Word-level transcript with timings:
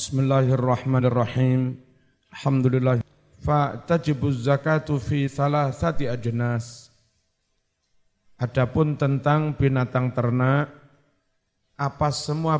Bismillahirrahmanirrahim. 0.00 1.76
Alhamdulillah. 2.32 3.04
Fa 3.36 3.76
tajibu 3.84 4.32
zakatu 4.32 4.96
fi 4.96 5.28
salah 5.28 5.68
sati 5.76 6.08
ajnas. 6.08 6.88
Adapun 8.40 8.96
tentang 8.96 9.52
binatang 9.52 10.08
ternak, 10.16 10.72
apa 11.76 12.08
semua 12.16 12.56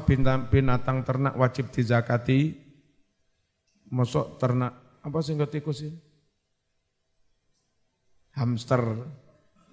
binatang 0.52 1.00
ternak 1.00 1.32
wajib 1.32 1.72
dizakati? 1.72 2.60
Masuk 3.88 4.36
ternak, 4.36 4.76
apa 5.00 5.18
sih 5.24 5.32
tikus 5.48 5.80
sih? 5.80 5.96
Hamster. 8.36 9.00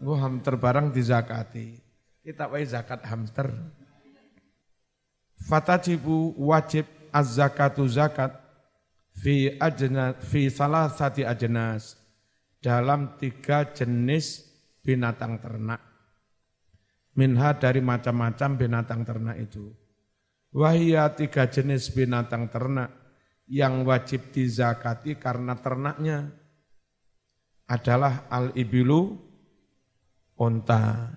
Oh, 0.07 0.15
hamster 0.15 0.55
barang 0.55 0.95
dizakati. 0.95 1.83
Kita 2.23 2.47
wae 2.47 2.63
zakat 2.63 3.03
hamster. 3.03 3.51
Fatajibu 5.43 6.31
wajib 6.39 6.96
az-zakatu 7.11 7.87
zakat 7.87 8.33
fi 9.17 9.57
ajna 9.57 10.13
fi 10.17 10.51
salah 10.51 10.91
sati 10.91 11.25
ajnas 11.25 11.97
dalam 12.61 13.15
tiga 13.17 13.65
jenis 13.73 14.45
binatang 14.83 15.41
ternak. 15.41 15.81
Minha 17.17 17.57
dari 17.57 17.81
macam-macam 17.81 18.49
binatang 18.55 19.01
ternak 19.01 19.37
itu. 19.41 19.73
Wahia 20.53 21.09
tiga 21.17 21.49
jenis 21.49 21.89
binatang 21.89 22.47
ternak 22.47 22.93
yang 23.49 23.87
wajib 23.87 24.29
dizakati 24.29 25.17
karena 25.17 25.57
ternaknya 25.57 26.29
adalah 27.67 28.27
al-ibilu 28.31 29.17
onta 30.39 31.11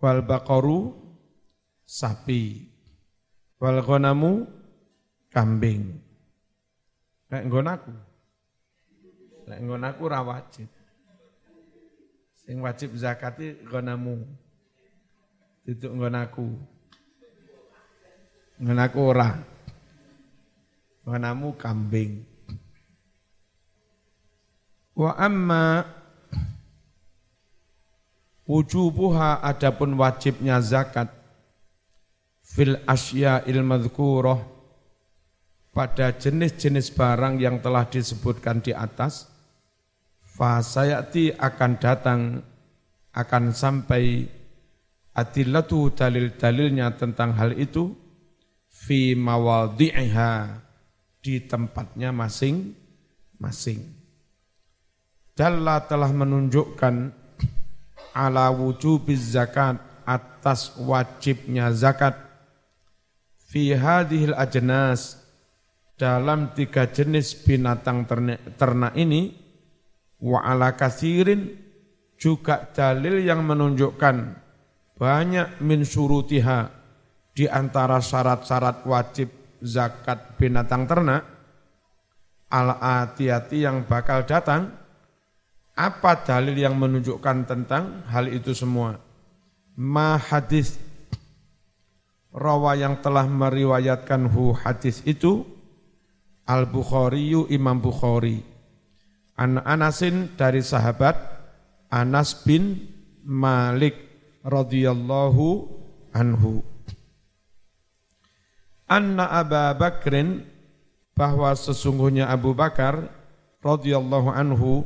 wal 0.00 0.20
baqaru 0.24 0.96
sapi 1.84 2.69
Wal 3.60 3.84
ghanamu 3.84 4.48
kambing. 5.28 6.00
Nek 7.28 7.44
nggon 7.44 7.68
aku. 7.68 7.92
Nek 9.44 9.58
nggon 9.60 9.84
aku 9.84 10.00
ora 10.08 10.24
wajib. 10.24 10.68
Sing 12.40 12.64
wajib 12.64 12.96
zakati 12.96 13.60
ghanamu. 13.68 14.24
Itu 15.68 15.92
nggon 15.92 16.16
aku. 16.16 16.48
Nggon 18.64 18.80
aku 18.80 18.98
ora. 19.04 19.36
Ghanamu 21.04 21.52
kambing. 21.60 22.24
Wa 24.96 25.20
amma 25.20 25.84
wujubuha 28.48 29.44
adapun 29.44 30.00
wajibnya 30.00 30.64
zakat 30.64 31.19
fil 32.50 32.82
asya 32.82 33.46
il 33.46 33.62
madhkurah 33.62 34.42
pada 35.70 36.10
jenis-jenis 36.18 36.90
barang 36.90 37.38
yang 37.38 37.62
telah 37.62 37.86
disebutkan 37.86 38.58
di 38.58 38.74
atas 38.74 39.30
fasayati 40.34 41.38
akan 41.38 41.72
datang 41.78 42.20
akan 43.14 43.44
sampai 43.54 44.26
adillatu 45.14 45.94
dalil-dalilnya 45.94 46.98
tentang 46.98 47.38
hal 47.38 47.54
itu 47.54 47.94
fi 48.66 49.14
mawadhi'iha 49.14 50.58
di 51.20 51.44
tempatnya 51.44 52.10
masing-masing. 52.10 53.84
Dalla 55.36 55.84
telah 55.84 56.10
menunjukkan 56.10 56.94
ala 58.16 58.50
wujubiz 58.50 59.36
zakat 59.36 59.78
atas 60.08 60.74
wajibnya 60.80 61.70
zakat 61.70 62.29
fi 63.50 63.74
hadhil 63.74 64.32
ajnas 64.38 65.18
dalam 65.98 66.54
tiga 66.54 66.86
jenis 66.86 67.34
binatang 67.42 68.06
ternak 68.54 68.94
ini 68.94 69.34
wa 70.22 70.38
ala 70.46 70.78
kasirin 70.78 71.58
juga 72.14 72.70
dalil 72.70 73.20
yang 73.20 73.42
menunjukkan 73.42 74.16
banyak 74.94 75.58
min 75.66 75.82
surutiha 75.82 76.70
di 77.34 77.50
antara 77.50 77.98
syarat-syarat 77.98 78.86
wajib 78.86 79.28
zakat 79.60 80.38
binatang 80.38 80.86
ternak 80.86 81.26
al 82.54 82.78
atiyati 82.78 83.66
yang 83.66 83.82
bakal 83.84 84.22
datang 84.24 84.72
apa 85.74 86.12
dalil 86.22 86.52
yang 86.52 86.76
menunjukkan 86.76 87.48
tentang 87.48 88.04
hal 88.12 88.28
itu 88.28 88.52
semua? 88.52 89.00
Ma 89.80 90.20
hadis 90.20 90.76
rawa 92.34 92.78
yang 92.78 92.98
telah 93.02 93.26
meriwayatkan 93.26 94.30
hu 94.30 94.54
hadis 94.54 95.02
itu 95.06 95.42
Al 96.46 96.66
Bukhari 96.66 97.30
Imam 97.50 97.78
Bukhari. 97.78 98.42
An 99.38 99.62
Anasin 99.62 100.34
dari 100.34 100.60
sahabat 100.60 101.16
Anas 101.88 102.42
bin 102.42 102.90
Malik 103.22 103.94
radhiyallahu 104.42 105.46
anhu. 106.10 106.66
Anna 108.90 109.30
Aba 109.30 109.70
Bakrin 109.78 110.42
bahwa 111.14 111.54
sesungguhnya 111.54 112.26
Abu 112.26 112.50
Bakar 112.50 113.06
radhiyallahu 113.62 114.28
anhu 114.34 114.82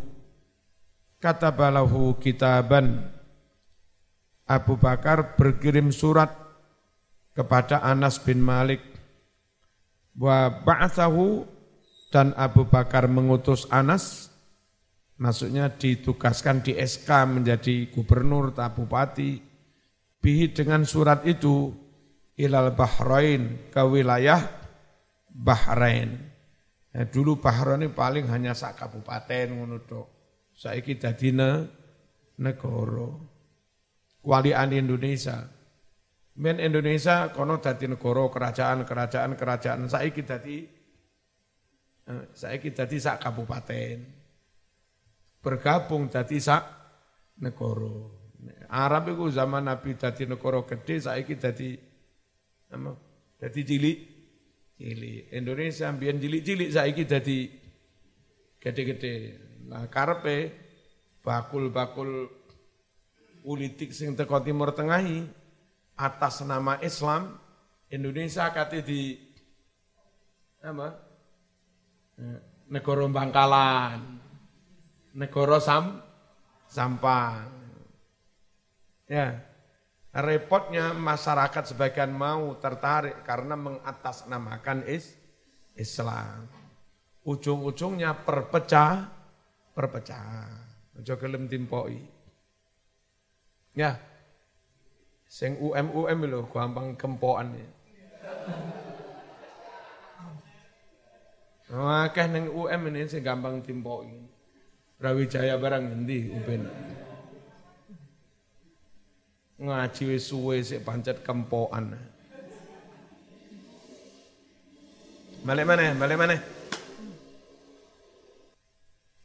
katabalahu 1.24 2.20
kitaban. 2.20 3.08
Abu 4.44 4.76
Bakar 4.76 5.40
berkirim 5.40 5.88
surat 5.88 6.43
kepada 7.34 7.82
Anas 7.82 8.22
bin 8.22 8.38
Malik 8.40 8.80
wa 10.14 10.48
ba'athahu 10.48 11.42
dan 12.14 12.30
Abu 12.38 12.70
Bakar 12.70 13.10
mengutus 13.10 13.66
Anas 13.74 14.30
maksudnya 15.18 15.70
ditugaskan 15.70 16.62
di 16.62 16.78
SK 16.78 17.10
menjadi 17.26 17.90
gubernur 17.90 18.54
atau 18.54 18.82
bupati 18.82 19.42
bihi 20.22 20.54
dengan 20.54 20.86
surat 20.86 21.26
itu 21.26 21.74
ilal 22.38 22.74
Bahrain 22.74 23.70
ke 23.70 23.82
wilayah 23.82 24.40
Bahrain. 25.34 26.14
Nah, 26.94 27.04
dulu 27.10 27.42
Bahrain 27.42 27.82
ini 27.82 27.90
paling 27.90 28.30
hanya 28.30 28.54
sak 28.54 28.78
kabupaten 28.78 29.50
ngono 29.50 29.82
tok. 29.82 30.06
Saiki 30.54 30.94
dadi 30.94 31.34
negara. 31.34 33.10
Walian 34.22 34.70
Indonesia. 34.70 35.42
Men 36.34 36.58
Indonesia 36.58 37.30
kono 37.30 37.62
dadi 37.62 37.86
negara 37.86 38.26
kerajaan 38.26 38.82
kerajaan 39.38 39.86
saiki 39.86 40.26
dadi 40.26 40.66
eh, 42.10 42.24
saiki 42.34 42.74
dadi 42.74 42.98
sak 42.98 43.22
kabupaten. 43.22 43.98
Bergabung 45.38 46.10
dadi 46.10 46.42
sak 46.42 46.62
negara. 47.38 48.10
Arab 48.66 49.14
itu 49.14 49.30
zaman 49.30 49.70
Nabi 49.70 49.94
dadi 49.94 50.26
negara 50.26 50.66
gede 50.66 51.06
saiki 51.06 51.38
dadi 51.38 51.70
apa? 52.74 52.92
Dadi 53.38 53.60
cilik 53.62 53.98
cilik. 54.74 55.30
Indonesia 55.30 55.86
mbiyen 55.94 56.18
cilik-cilik 56.18 56.70
saiki 56.74 57.02
dadi 57.06 57.38
gede-gede. 58.58 59.14
Nah 59.70 59.86
karepe 59.86 60.50
bakul-bakul 61.22 62.26
politik 63.46 63.94
sing 63.94 64.18
teko 64.18 64.42
Timur 64.42 64.74
Tengahi 64.74 65.43
atas 65.94 66.42
nama 66.42 66.78
Islam 66.82 67.38
Indonesia 67.94 68.50
kata 68.50 68.82
di 68.82 69.14
apa? 70.64 70.88
Negara 72.66 73.04
Bangkalan, 73.06 74.00
negara 75.14 75.60
Sam, 75.60 76.00
sampah. 76.66 77.44
Ya, 79.04 79.44
repotnya 80.10 80.96
masyarakat 80.96 81.76
sebagian 81.76 82.10
mau 82.10 82.56
tertarik 82.56 83.22
karena 83.22 83.54
mengatasnamakan 83.54 84.88
is, 84.88 85.12
Islam. 85.76 86.48
Ujung-ujungnya 87.22 88.24
perpecah, 88.24 89.06
perpecah. 89.76 90.48
Ojo 90.98 91.14
timpoi. 91.50 91.98
Ya, 93.74 93.98
Sing 95.34 95.58
UM 95.58 95.90
UM 95.90 96.18
lho 96.30 96.46
gampang 96.46 96.94
kempokan. 96.94 97.58
Nah, 101.74 102.06
akeh 102.06 102.30
ning 102.30 102.46
UM 102.54 102.80
ini 102.94 103.02
sing 103.10 103.26
gampang 103.26 103.58
timpoki. 103.58 104.14
Brawijaya 104.94 105.58
barang 105.58 105.90
ngendi 105.90 106.30
UPN. 106.38 106.62
Ngaji 109.58 110.02
wis 110.14 110.22
suwe 110.30 110.62
sik 110.62 110.86
pancet 110.86 111.26
kempokan. 111.26 111.98
Balik 115.42 115.66
mana? 115.66 115.98
Balik 115.98 116.14
mana? 116.14 116.38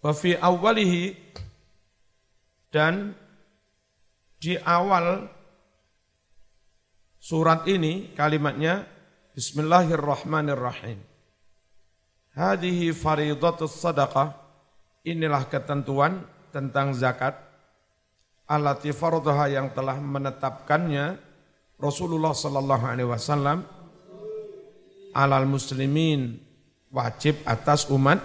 Wa 0.01 0.09
fi 0.17 0.33
awalihi 0.33 1.13
dan 2.73 3.13
di 4.41 4.57
awal 4.65 5.37
Surat 7.19 7.67
ini 7.67 8.15
kalimatnya 8.15 8.87
Bismillahirrahmanirrahim. 9.35 11.03
Hadihi 12.31 12.95
faridatus 12.95 13.75
sadaqah. 13.75 14.39
Inilah 15.03 15.43
ketentuan 15.51 16.23
tentang 16.55 16.95
zakat. 16.95 17.35
Alati 18.47 18.95
fardaha 18.95 19.51
yang 19.51 19.67
telah 19.75 19.99
menetapkannya 19.99 21.19
Rasulullah 21.75 22.31
sallallahu 22.31 22.87
alaihi 22.87 23.11
wasallam 23.11 23.67
alal 25.11 25.47
muslimin 25.47 26.39
wajib 26.87 27.35
atas 27.43 27.83
umat 27.91 28.23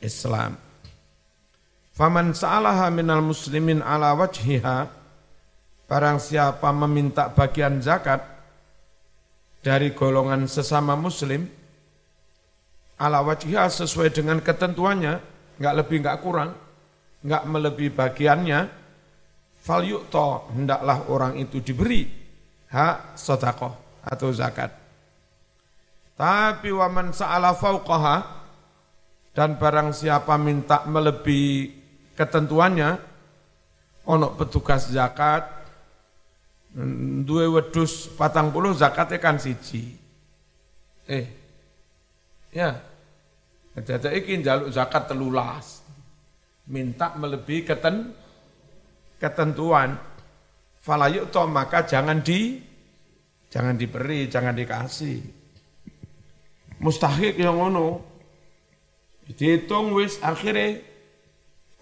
Islam. 0.00 0.56
Faman 1.92 2.32
sa'alaha 2.32 2.88
minal 2.88 3.20
muslimin 3.20 3.84
ala 3.84 4.16
wajhiha 4.16 5.01
barang 5.86 6.18
siapa 6.18 6.68
meminta 6.72 7.30
bagian 7.32 7.82
zakat 7.82 8.22
dari 9.62 9.94
golongan 9.94 10.50
sesama 10.50 10.98
muslim 10.98 11.46
ala 13.02 13.22
wajhiha 13.22 13.66
sesuai 13.66 14.14
dengan 14.14 14.38
ketentuannya, 14.38 15.14
enggak 15.58 15.74
lebih 15.82 15.96
enggak 16.02 16.18
kurang, 16.22 16.50
enggak 17.26 17.42
melebihi 17.50 17.90
bagiannya, 17.90 18.60
fal 19.62 19.82
yu'to, 19.82 20.50
hendaklah 20.54 21.06
orang 21.10 21.38
itu 21.38 21.58
diberi 21.62 22.06
hak 22.70 23.18
sedekah 23.18 23.74
atau 24.06 24.28
zakat. 24.30 24.70
Tapi 26.18 26.70
waman 26.70 27.10
sa'ala 27.10 27.54
fauqaha 27.58 28.16
dan 29.34 29.58
barang 29.58 29.90
siapa 29.96 30.38
minta 30.38 30.86
melebihi 30.86 31.82
ketentuannya, 32.14 32.90
ono 34.06 34.28
petugas 34.38 34.90
zakat, 34.90 35.61
duwe 37.28 37.46
wedus 37.52 38.08
patang 38.16 38.48
puluh 38.48 38.72
zakatnya 38.72 39.20
kan 39.20 39.36
siji. 39.36 40.00
Eh, 41.04 41.26
ya, 42.54 42.80
jadi 43.76 44.16
iki 44.16 44.40
jaluk 44.40 44.72
zakat 44.72 45.10
telulas, 45.10 45.84
minta 46.70 47.12
melebihi 47.12 47.66
keten, 47.66 48.14
ketentuan, 49.20 49.98
falayuk 50.80 51.28
toh 51.28 51.44
maka 51.50 51.84
jangan 51.84 52.22
di, 52.22 52.62
jangan 53.52 53.76
diberi, 53.76 54.30
jangan 54.30 54.54
dikasih. 54.54 55.20
Mustahik 56.80 57.36
yang 57.36 57.58
ngono, 57.58 58.00
dihitung 59.38 59.92
wis 59.94 60.18
akhirnya 60.22 60.82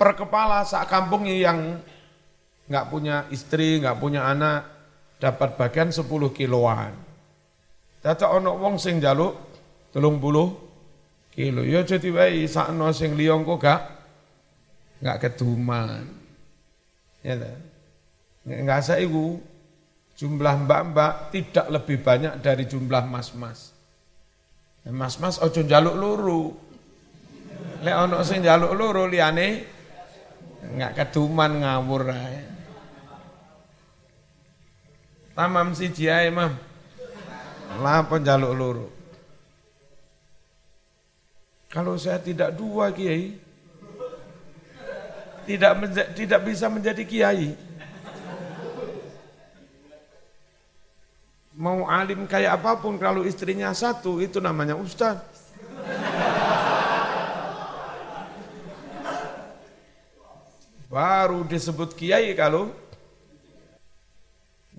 per 0.01 0.17
kepala 0.17 0.65
sak 0.65 0.89
kampung 0.89 1.29
yang 1.29 1.81
nggak 2.71 2.89
punya 2.89 3.27
istri, 3.35 3.83
nggak 3.83 3.99
punya 3.99 4.25
anak, 4.29 4.70
dapat 5.21 5.61
bagian 5.61 5.93
10 5.93 6.09
kiloan. 6.33 6.97
Data 8.01 8.33
ono 8.33 8.57
wong 8.57 8.81
sing 8.81 8.97
jaluk 8.97 9.37
telung 9.93 10.17
puluh 10.17 10.49
kilo. 11.37 11.61
Ya 11.61 11.85
jadi 11.85 12.09
wae 12.09 12.49
sakno 12.49 12.89
sing 12.97 13.13
liya 13.13 13.37
engko 13.37 13.61
gak 13.61 13.81
gak 15.05 15.21
keduman. 15.21 16.09
Ya 17.21 17.37
ta. 17.37 17.53
Enggak 18.49 18.89
saiku 18.89 19.37
jumlah 20.17 20.65
mbak-mbak 20.65 21.29
tidak 21.29 21.67
lebih 21.69 22.01
banyak 22.01 22.41
dari 22.41 22.65
jumlah 22.65 23.05
mas-mas. 23.05 23.77
Mas-mas 24.89 25.37
ojo 25.45 25.61
jaluk 25.61 25.97
luru. 26.01 26.45
Lek 27.85 27.97
ono 28.09 28.25
sing 28.25 28.41
jaluk 28.41 28.73
luru 28.73 29.05
liyane 29.13 29.61
enggak 30.73 31.05
keduman 31.05 31.61
ngawur 31.61 32.17
ae. 32.17 32.50
Tamam 35.35 35.73
si 35.73 35.89
ae, 36.11 36.29
Mam. 36.31 36.53
Lapa 37.79 38.19
jaluk 38.19 38.53
loro. 38.53 38.87
Kalau 41.71 41.95
saya 41.95 42.19
tidak 42.19 42.59
dua 42.59 42.91
kiai, 42.91 43.39
tidak 45.47 45.73
tidak 46.19 46.41
bisa 46.43 46.67
menjadi 46.67 47.03
kiai. 47.07 47.55
Mau 51.55 51.87
alim 51.87 52.27
kayak 52.27 52.59
apa 52.59 52.75
pun 52.83 52.99
kalau 52.99 53.23
istrinya 53.23 53.71
satu 53.71 54.19
itu 54.19 54.43
namanya 54.43 54.75
ustaz. 54.75 55.23
Baru 60.91 61.47
disebut 61.47 61.95
kiai 61.95 62.35
kalau 62.35 62.75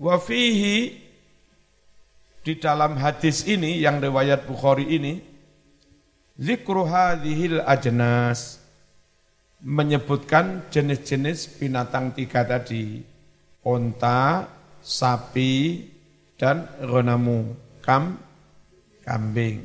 Wafihi 0.02 0.98
di 2.42 2.58
dalam 2.58 2.98
hadis 2.98 3.46
ini 3.46 3.78
yang 3.78 4.02
riwayat 4.02 4.50
Bukhari 4.50 4.98
ini 4.98 5.22
zikru 6.34 6.82
hadhil 6.82 7.62
ajnas 7.62 8.58
menyebutkan 9.62 10.66
jenis-jenis 10.74 11.54
binatang 11.54 12.10
tiga 12.18 12.42
tadi 12.42 13.06
onta, 13.62 14.50
sapi, 14.82 15.86
dan 16.34 16.66
ronamu, 16.82 17.54
kam, 17.78 18.18
kambing. 19.06 19.62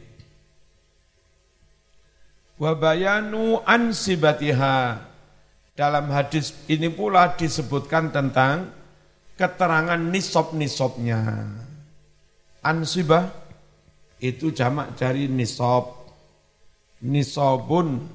Wabayanu 2.61 3.65
ansibatiha. 3.65 5.01
Dalam 5.73 6.09
hadis 6.09 6.53
ini 6.65 6.89
pula 6.89 7.33
disebutkan 7.33 8.09
tentang 8.09 8.73
keterangan 9.37 10.01
nisab-nisabnya. 10.01 11.21
Ansibah 12.65 13.29
itu 14.17 14.49
jamak 14.49 14.97
dari 14.97 15.29
nisab. 15.29 15.93
Nisabun, 16.97 18.09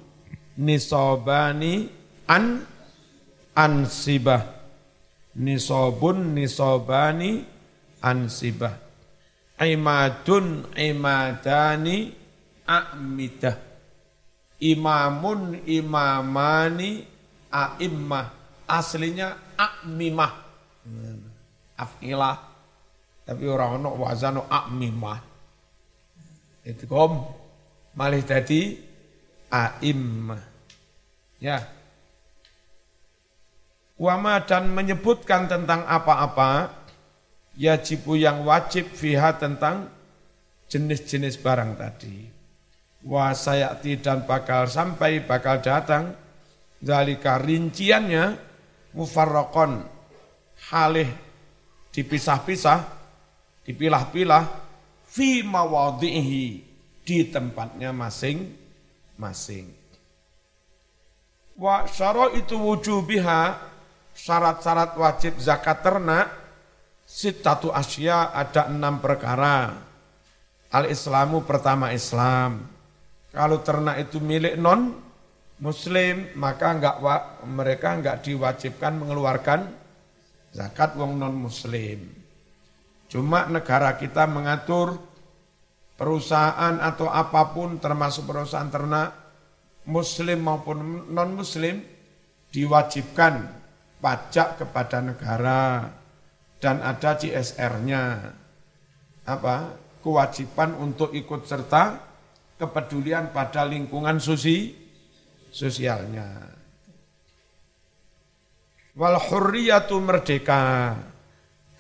nisabani, 0.59 1.87
an, 2.27 2.67
ansibah. 3.55 4.43
Nisabun, 5.39 6.35
nisabani, 6.35 7.47
ansibah. 8.03 8.75
Imadun, 9.63 10.75
imadani, 10.75 12.11
a'midah. 12.67 13.57
Imamun, 14.59 15.63
imamani, 15.71 17.07
a'immah. 17.47 18.27
Aslinya 18.67 19.55
a'mimah 19.55 20.52
afilah 21.79 22.53
tapi 23.23 23.47
orang 23.47 23.83
ono 23.83 23.91
wazano 24.03 24.51
akmimah. 24.51 25.21
Itu 26.67 26.87
kom 26.91 27.23
malih 27.95 28.23
tadi 28.27 28.79
aim 29.51 30.31
ya. 31.39 31.59
Wama 34.03 34.43
dan 34.43 34.75
menyebutkan 34.75 35.47
tentang 35.47 35.87
apa-apa 35.87 36.75
yajibu 37.55 38.19
yang 38.19 38.43
wajib 38.43 38.91
fiha 38.91 39.39
tentang 39.39 39.87
jenis-jenis 40.67 41.39
barang 41.39 41.79
tadi. 41.79 42.27
Wa 43.07 43.31
sayati 43.31 44.03
dan 44.03 44.27
bakal 44.27 44.67
sampai 44.67 45.23
bakal 45.23 45.63
datang. 45.63 46.19
Zalika 46.83 47.39
rinciannya 47.39 48.35
mufarraqon 48.99 50.02
halih 50.73 51.13
dipisah-pisah, 51.93 52.81
dipilah-pilah, 53.69 54.49
fi 55.05 55.45
mawadhihi 55.45 56.65
di 57.05 57.19
tempatnya 57.29 57.93
masing-masing. 57.93 59.69
Wa 61.53 61.85
itu 62.33 62.57
wujubiha 62.57 63.61
syarat-syarat 64.17 64.97
wajib 64.97 65.37
zakat 65.37 65.85
ternak 65.85 66.33
sitatu 67.05 67.69
asya 67.69 68.33
ada 68.33 68.73
enam 68.73 68.99
perkara. 69.05 69.77
Al-Islamu 70.73 71.45
pertama 71.45 71.93
Islam. 71.93 72.65
Kalau 73.29 73.61
ternak 73.61 74.01
itu 74.09 74.17
milik 74.17 74.57
non 74.57 74.97
Muslim 75.61 76.33
maka 76.41 76.73
enggak 76.73 76.97
mereka 77.45 77.93
enggak 77.93 78.25
diwajibkan 78.25 78.97
mengeluarkan 78.97 79.82
zakat 80.53 80.95
wong 80.95 81.19
non 81.19 81.35
muslim. 81.35 82.07
Cuma 83.09 83.49
negara 83.49 83.97
kita 83.97 84.29
mengatur 84.29 84.97
perusahaan 85.97 86.81
atau 86.81 87.09
apa 87.09 87.53
pun 87.53 87.77
termasuk 87.77 88.29
perusahaan 88.29 88.69
ternak 88.73 89.11
muslim 89.89 90.41
maupun 90.45 91.09
non 91.13 91.31
muslim 91.37 91.83
diwajibkan 92.53 93.49
pajak 94.01 94.61
kepada 94.61 95.01
negara 95.01 95.89
dan 96.61 96.79
ada 96.85 97.19
CSR-nya. 97.19 98.33
Apa? 99.27 99.57
Kewajiban 100.03 100.75
untuk 100.83 101.15
ikut 101.15 101.47
serta 101.47 101.99
kepedulian 102.59 103.31
pada 103.31 103.63
lingkungan 103.63 104.19
susi 104.19 104.75
sosialnya. 105.51 106.62
Wal 108.93 109.17
hurriyatu 109.17 109.97
merdeka. 110.05 110.93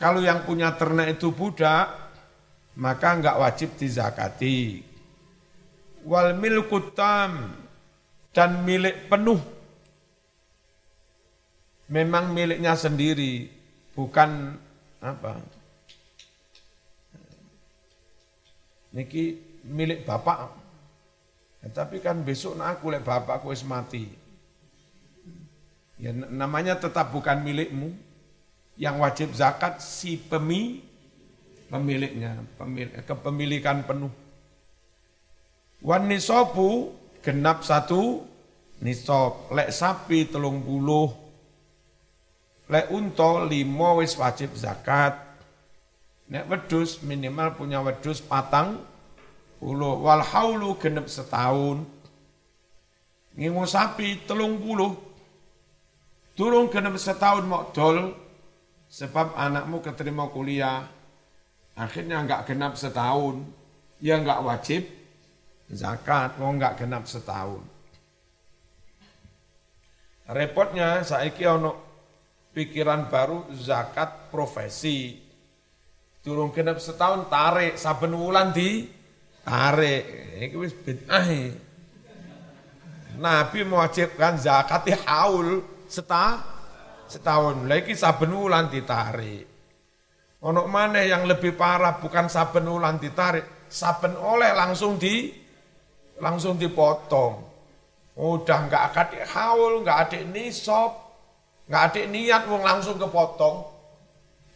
Kalau 0.00 0.24
yang 0.24 0.48
punya 0.48 0.72
ternak 0.74 1.20
itu 1.20 1.30
budak, 1.30 1.92
maka 2.80 3.08
enggak 3.12 3.38
wajib 3.38 3.76
dizakati. 3.76 4.80
Wal 6.08 6.34
milkutam 6.34 7.52
dan 8.32 8.64
milik 8.64 9.06
penuh. 9.12 9.38
Memang 11.92 12.32
miliknya 12.32 12.72
sendiri, 12.72 13.52
bukan 13.92 14.56
apa. 15.04 15.36
Niki 18.96 19.36
milik 19.68 20.08
bapak. 20.08 20.52
Ya, 21.62 21.68
tapi 21.70 22.00
kan 22.02 22.24
besok 22.24 22.58
nak 22.58 22.80
aku 22.80 22.90
lek 22.90 23.04
bapakku 23.04 23.52
wis 23.52 23.62
mati. 23.62 24.21
Ya 26.02 26.10
namanya 26.10 26.74
tetap 26.74 27.14
bukan 27.14 27.46
milikmu. 27.46 27.94
Yang 28.74 28.96
wajib 28.98 29.28
zakat 29.38 29.78
si 29.78 30.18
pemi 30.18 30.82
pemiliknya, 31.70 32.42
pemilik, 32.58 32.90
kepemilikan 33.06 33.84
penuh. 33.86 34.10
Wan 35.84 36.08
nisobu 36.08 36.90
genap 37.22 37.62
satu 37.62 38.24
nisab, 38.80 39.52
lek 39.52 39.70
sapi 39.70 40.26
telung 40.26 40.64
puluh, 40.64 41.12
lek 42.66 42.90
unta 42.90 43.44
limo 43.44 44.00
wis 44.00 44.16
wajib 44.16 44.56
zakat. 44.56 45.20
Nek 46.32 46.48
wedus 46.48 47.04
minimal 47.04 47.52
punya 47.52 47.84
wedus 47.84 48.24
patang 48.24 48.80
puluh, 49.60 50.00
wal 50.00 50.24
haulu 50.24 50.80
genep 50.80 51.12
setahun. 51.12 51.84
Ngingu 53.36 53.68
sapi 53.68 54.24
telung 54.24 54.56
puluh, 54.56 54.96
turun 56.34 56.72
genep 56.72 56.96
setahun 56.96 57.44
mok 57.44 57.72
dol, 57.76 58.14
sebab 58.88 59.36
anakmu 59.36 59.80
keterima 59.80 60.28
kuliah, 60.28 60.84
Akhirnya 61.72 62.20
enggak 62.20 62.44
genap 62.44 62.76
setahun, 62.76 63.40
ya 63.96 64.20
enggak 64.20 64.44
wajib 64.44 64.82
zakat, 65.72 66.36
mau 66.36 66.52
enggak 66.52 66.76
genap 66.76 67.08
setahun. 67.08 67.64
Repotnya 70.28 71.00
saya 71.00 71.32
ono 71.48 71.72
pikiran 72.52 73.08
baru 73.08 73.48
zakat 73.56 74.28
profesi. 74.28 75.16
Turun 76.22 76.52
genap 76.52 76.78
setahun 76.78 77.26
tarik 77.32 77.80
saben 77.80 78.14
wulan 78.14 78.52
di 78.52 78.86
tarik. 79.42 80.04
Iki 80.38 80.56
wis 80.60 80.76
bid'ah. 80.76 81.28
Nabi 83.18 83.60
mewajibkan 83.64 84.38
zakat 84.38 84.92
haul 85.08 85.64
setah 85.92 86.40
setahun. 87.12 87.68
Lagi 87.68 87.92
saben 87.92 88.32
wulan 88.32 88.72
ditarik. 88.72 89.44
Ono 90.42 90.64
mana 90.66 91.04
yang 91.04 91.28
lebih 91.28 91.54
parah 91.54 92.00
bukan 92.00 92.26
saben 92.26 92.66
ulan 92.66 92.98
ditarik, 92.98 93.68
saben 93.68 94.16
oleh 94.16 94.50
langsung 94.56 94.96
di 94.96 95.30
langsung 96.18 96.56
dipotong. 96.56 97.52
Udah 98.18 98.58
nggak 98.66 98.84
ada 98.96 99.20
haul, 99.36 99.86
nggak 99.86 99.98
ada 100.08 100.18
nisab, 100.26 100.98
nggak 101.70 101.82
ada 101.92 102.00
niat 102.10 102.42
mau 102.50 102.58
langsung 102.58 102.98
kepotong. 102.98 103.70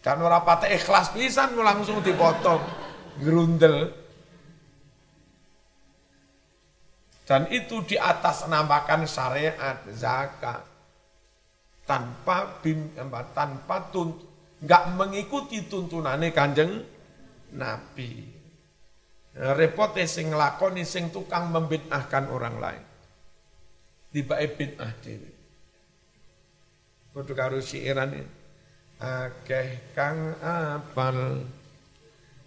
Dan 0.03 0.23
orang 0.23 0.43
patah 0.43 0.71
ikhlas 0.71 1.15
pisan 1.15 1.55
mau 1.55 1.63
langsung 1.63 2.03
dipotong. 2.03 2.63
Gerundel. 3.23 3.95
Dan 7.27 7.51
itu 7.51 7.83
di 7.83 7.99
atas 7.99 8.47
nambahkan 8.47 9.03
syariat 9.07 9.83
zakat 9.91 10.76
tanpa 11.87 12.61
bim, 12.61 12.93
tanpa 13.33 13.89
tuntut 13.95 14.27
nggak 14.61 14.85
mengikuti 14.97 15.69
tuntunane 15.69 16.33
kanjeng 16.33 16.83
Nabi. 17.55 18.35
Repotnya 19.37 20.09
sing 20.09 20.33
ngelakoni 20.33 20.83
sing 20.89 21.13
tukang 21.13 21.53
membid'ahkan 21.53 22.33
orang 22.33 22.57
lain. 22.57 22.85
Tiba 24.09 24.41
bid'ah 24.41 24.93
dewi. 25.05 25.33
Kudu 27.13 27.33
karo 27.37 27.61
siiran 27.61 28.17
akeh 28.97 29.93
kang 29.93 30.41
apal 30.41 31.45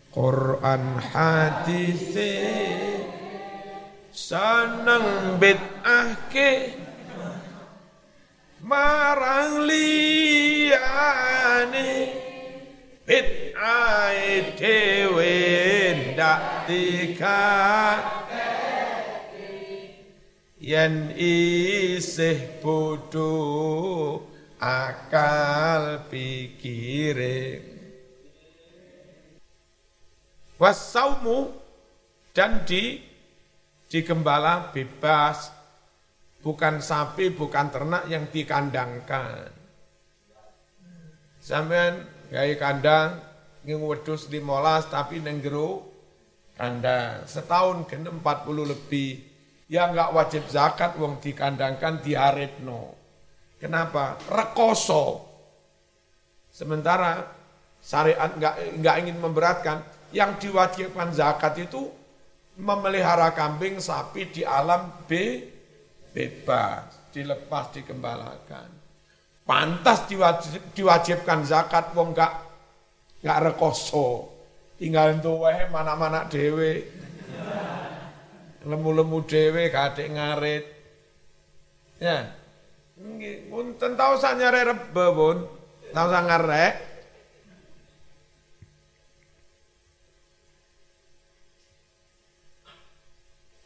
Quran 0.09 0.97
hadis 1.13 2.17
seneng 4.09 5.37
bid'ah 5.37 6.09
ke 6.33 6.73
marang 8.69 9.65
liyane 9.65 10.69
bid'ah 13.09 14.13
dhewe 14.53 15.33
ndak 16.13 16.69
yen 20.61 21.09
isih 21.17 22.61
bodho 22.61 23.33
akal 24.61 26.05
pikire. 26.13 27.65
Wasaumu 30.59 31.55
dan 32.35 32.67
di 32.67 33.01
di 33.89 33.99
gembala 34.05 34.69
bebas 34.69 35.49
bukan 36.43 36.79
sapi, 36.79 37.31
bukan 37.35 37.67
ternak 37.71 38.03
yang 38.07 38.27
dikandangkan. 38.31 39.51
Sampean 41.39 42.05
gaya 42.29 42.55
kandang, 42.59 43.19
nging 43.63 43.79
wedus 43.83 44.27
molas 44.43 44.87
tapi 44.91 45.23
neng 45.23 45.39
kandang. 46.55 47.23
Setahun 47.27 47.87
ke 47.87 47.95
40 47.95 48.21
lebih. 48.67 49.11
Ya 49.69 49.85
enggak 49.85 50.11
wajib 50.17 50.43
zakat 50.49 50.97
wong 50.97 51.21
dikandangkan 51.21 52.01
diaretno. 52.01 52.97
Kenapa? 53.61 54.17
Rekoso. 54.27 55.29
Sementara 56.49 57.21
syariat 57.77 58.33
enggak, 58.33 58.55
enggak 58.75 58.95
ingin 59.05 59.17
memberatkan, 59.21 59.77
yang 60.09 60.41
diwajibkan 60.41 61.13
zakat 61.13 61.53
itu 61.61 61.85
memelihara 62.57 63.29
kambing, 63.37 63.77
sapi 63.77 64.33
di 64.33 64.41
alam 64.41 64.89
B, 65.05 65.11
bebas, 66.19 67.15
dilepas, 67.15 67.71
dikembalakan. 67.71 68.67
Pantas 69.47 70.03
diwajib, 70.11 70.75
diwajibkan 70.75 71.47
zakat, 71.47 71.95
wong 71.95 72.11
gak, 72.11 72.43
gak 73.23 73.39
rekoso. 73.39 74.27
Tinggal 74.75 75.23
tuwe 75.23 75.71
mana-mana 75.71 76.27
dewe. 76.27 76.83
Lemu-lemu 78.67 79.19
dewe, 79.23 79.71
kadek 79.71 80.11
ngarit. 80.11 80.65
Ya, 82.03 82.35
pun 83.47 83.75
tentau 83.79 84.15
usah 84.15 84.35
nyare 84.35 84.71
rebe 84.71 85.05
pun, 85.15 85.37
tau 85.91 86.07
usah 86.07 86.23
ngarek. 86.27 86.75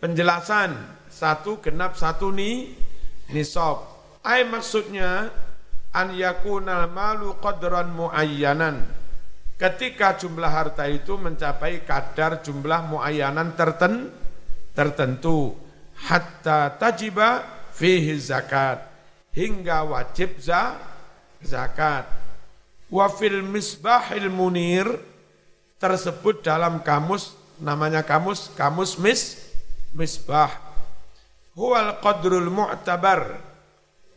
Penjelasan 0.02 1.03
satu 1.14 1.62
genap 1.62 1.94
satu 1.94 2.34
ni 2.34 2.74
nisab. 3.30 3.86
Ai 4.26 4.42
maksudnya 4.50 5.30
an 5.94 6.18
yakunal 6.18 6.90
malu 6.90 7.38
qadran 7.38 7.94
muayyanan. 7.94 8.82
Ketika 9.62 10.18
jumlah 10.18 10.50
harta 10.50 10.90
itu 10.90 11.14
mencapai 11.16 11.86
kadar 11.86 12.42
jumlah 12.42 12.90
muayyanan 12.90 13.54
terten, 13.54 14.10
tertentu 14.74 15.54
hatta 15.94 16.74
tajiba 16.74 17.46
fihi 17.72 18.18
zakat 18.18 18.82
hingga 19.32 19.86
wajib 19.86 20.42
za, 20.42 20.82
zakat. 21.46 22.10
Wa 22.90 23.08
fil 23.14 23.46
misbahil 23.46 24.30
munir 24.34 24.90
tersebut 25.78 26.42
dalam 26.42 26.82
kamus 26.82 27.34
namanya 27.62 28.02
kamus 28.02 28.50
kamus 28.58 28.98
mis 28.98 29.38
misbah 29.94 30.73
huwal 31.58 32.02
qadrul 32.02 32.50
mu'tabar. 32.50 33.40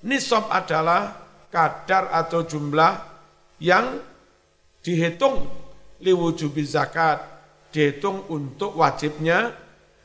Nisab 0.07 0.53
adalah 0.53 1.17
kadar 1.49 2.13
atau 2.13 2.45
jumlah 2.45 2.93
yang 3.59 3.99
dihitung 4.85 5.49
liwujubi 6.05 6.63
zakat, 6.63 7.25
dihitung 7.73 8.29
untuk 8.29 8.77
wajibnya 8.77 9.57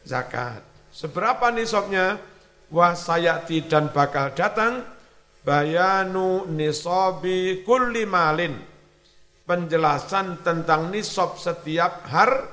zakat. 0.07 0.63
Seberapa 0.91 1.51
nisabnya? 1.51 2.19
Wasayati 2.71 3.67
dan 3.67 3.91
bakal 3.91 4.31
datang 4.31 4.87
bayanu 5.43 6.47
nisabi 6.47 7.67
kulli 7.67 8.07
malin. 8.07 8.55
Penjelasan 9.43 10.39
tentang 10.39 10.87
nisab 10.87 11.35
setiap 11.35 12.07
har 12.07 12.47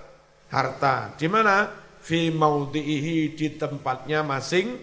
harta. 0.50 1.14
Di 1.14 1.30
mana? 1.30 1.70
Fi 2.08 2.32
maudhihi 2.32 3.36
di 3.36 3.60
tempatnya 3.60 4.24
masing 4.24 4.80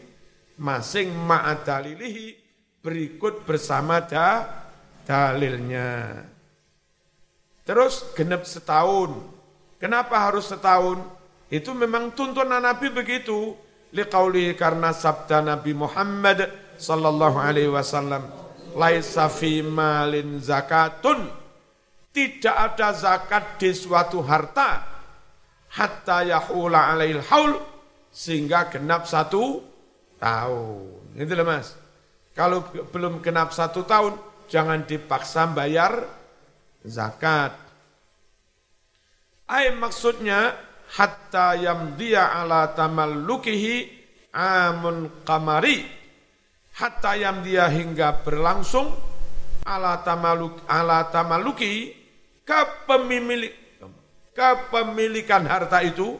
masing 0.61 1.09
ma'adalilihi 1.09 2.37
berikut 2.85 3.41
bersama 3.49 3.97
da, 4.05 4.45
dalilnya. 5.09 6.21
Terus 7.65 8.13
genep 8.13 8.45
setahun 8.45 9.35
Kenapa 9.75 10.17
harus 10.17 10.47
setahun? 10.47 11.03
Itu 11.51 11.75
memang 11.75 12.15
tuntunan 12.15 12.63
Nabi 12.63 12.89
begitu. 12.89 13.53
Liqauli 13.93 14.55
karena 14.57 14.89
sabda 14.91 15.45
Nabi 15.45 15.77
Muhammad 15.77 16.51
sallallahu 16.75 17.37
alaihi 17.39 17.71
wasallam, 17.71 18.27
laisa 18.73 19.29
fi 19.29 19.61
malin 19.61 20.39
zakatun. 20.39 21.29
Tidak 22.09 22.55
ada 22.55 22.95
zakat 22.95 23.59
di 23.59 23.75
suatu 23.75 24.23
harta 24.23 24.94
hatta 25.75 26.23
yahula 26.23 26.95
alail 26.95 27.19
haul 27.27 27.59
sehingga 28.09 28.71
genap 28.71 29.05
satu 29.05 29.59
tahun. 30.17 31.19
Itu 31.19 31.35
loh 31.35 31.45
mas. 31.45 31.75
Kalau 32.35 32.67
belum 32.91 33.19
genap 33.19 33.51
satu 33.51 33.83
tahun, 33.83 34.15
jangan 34.47 34.87
dipaksa 34.87 35.51
bayar 35.51 36.03
zakat. 36.83 37.55
Ay 39.45 39.75
maksudnya 39.75 40.55
hatta 40.95 41.53
yamdiya 41.59 42.39
ala 42.43 42.73
tamallukihi 42.73 43.75
amun 44.33 45.23
kamari 45.23 45.85
hatta 46.75 47.15
yamdiya 47.15 47.69
hingga 47.71 48.25
berlangsung 48.25 48.89
ala 49.65 50.01
tamaluk 50.01 50.65
ala 50.67 51.07
tamaluki 51.09 51.93
kepemilik 52.45 53.64
kepemilikan 54.35 55.47
harta 55.47 55.79
itu 55.81 56.19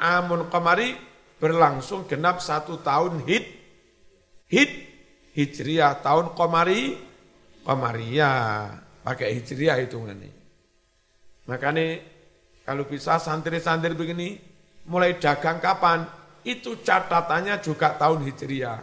amun 0.00 0.48
kamari 0.48 0.96
berlangsung 1.36 2.08
genap 2.08 2.40
satu 2.40 2.80
tahun 2.80 3.22
hid 3.28 3.44
hid 4.48 4.72
hijriah 5.36 6.00
tahun 6.00 6.32
komari 6.32 6.96
komariah 7.62 8.72
pakai 9.04 9.36
hijriah 9.36 9.78
hitungannya 9.84 10.32
makanya 11.44 12.00
kalau 12.62 12.86
bisa 12.86 13.18
santri-santri 13.18 13.92
begini 13.98 14.38
mulai 14.86 15.18
dagang 15.18 15.58
kapan? 15.58 16.06
Itu 16.42 16.82
catatannya 16.82 17.58
juga 17.62 17.94
tahun 17.94 18.26
hijriah. 18.26 18.82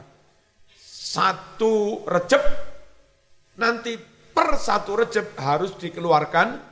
Satu 0.79 2.03
rejeb 2.07 2.39
nanti 3.59 3.99
per 4.31 4.55
satu 4.55 5.03
rejeb 5.03 5.35
harus 5.35 5.75
dikeluarkan 5.75 6.68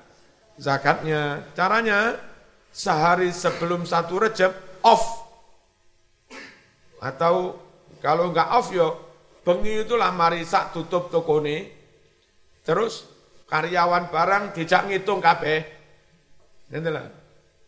zakatnya 0.57 1.53
caranya 1.53 2.17
sehari 2.73 3.33
sebelum 3.33 3.85
satu 3.85 4.21
rejeb 4.21 4.53
off 4.81 5.27
atau 6.97 7.67
kalau 8.01 8.29
enggak 8.29 8.49
off 8.53 8.69
yo, 8.73 8.97
bengi 9.41 9.85
itulah 9.85 10.13
marisak 10.13 10.73
tutup 10.73 11.09
toko 11.09 11.41
ini. 11.41 11.65
Terus 12.61 13.07
karyawan 13.47 14.11
barang 14.11 14.43
dijak 14.53 14.89
ngitung 14.89 15.23
kabeh. 15.23 15.59
Nanti 16.73 16.89
lah. 16.91 17.07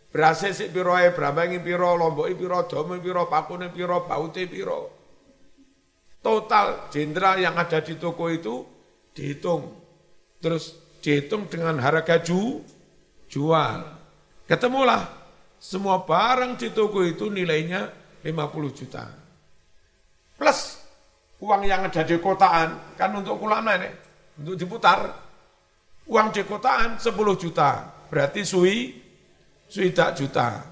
Berasa 0.09 0.49
si 0.49 0.73
piro 0.73 0.97
e, 0.97 1.13
brambangi 1.13 1.61
piro, 1.61 1.93
lomboki 1.93 2.33
piro, 2.33 2.65
domi 2.65 2.97
piro, 2.97 3.29
pakune 3.29 3.69
piro, 3.69 4.09
baute 4.09 4.49
piro. 4.49 4.97
Total 6.19 6.89
jenderal 6.89 7.37
yang 7.37 7.55
ada 7.55 7.79
di 7.79 7.93
toko 7.95 8.25
itu 8.27 8.65
dihitung. 9.13 9.69
Terus 10.41 10.73
dihitung 10.99 11.45
dengan 11.45 11.77
harga 11.77 12.19
ju, 12.25 12.65
jual. 13.29 13.79
Ketemulah 14.49 15.05
semua 15.61 16.01
barang 16.01 16.57
di 16.57 16.73
toko 16.73 17.05
itu 17.05 17.29
nilainya 17.29 17.87
50 18.25 18.73
juta. 18.73 19.05
Plus 20.35 20.59
uang 21.39 21.61
yang 21.63 21.87
ada 21.87 22.01
di 22.03 22.17
kotaan, 22.17 22.97
kan 22.97 23.11
untuk 23.15 23.39
ulama 23.39 23.77
ini, 23.77 23.91
untuk 24.41 24.55
diputar. 24.59 24.99
Uang 26.09 26.33
di 26.33 26.41
kotaan 26.41 26.97
10 26.97 27.13
juta, 27.37 27.85
berarti 28.09 28.41
sui, 28.41 28.97
sui 29.69 29.93
tak 29.93 30.17
juta. 30.17 30.65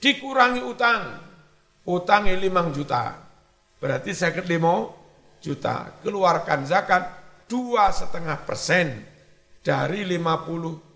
Dikurangi 0.00 0.62
utang, 0.64 1.02
utangnya 1.84 2.34
5 2.34 2.72
juta, 2.72 3.20
berarti 3.76 4.10
saya 4.16 4.40
lima 4.42 4.86
juta. 5.42 5.98
Keluarkan 6.00 6.64
zakat 6.64 7.04
dua 7.50 7.90
setengah 7.92 8.38
persen 8.46 9.02
dari 9.60 10.06
50 10.06 10.91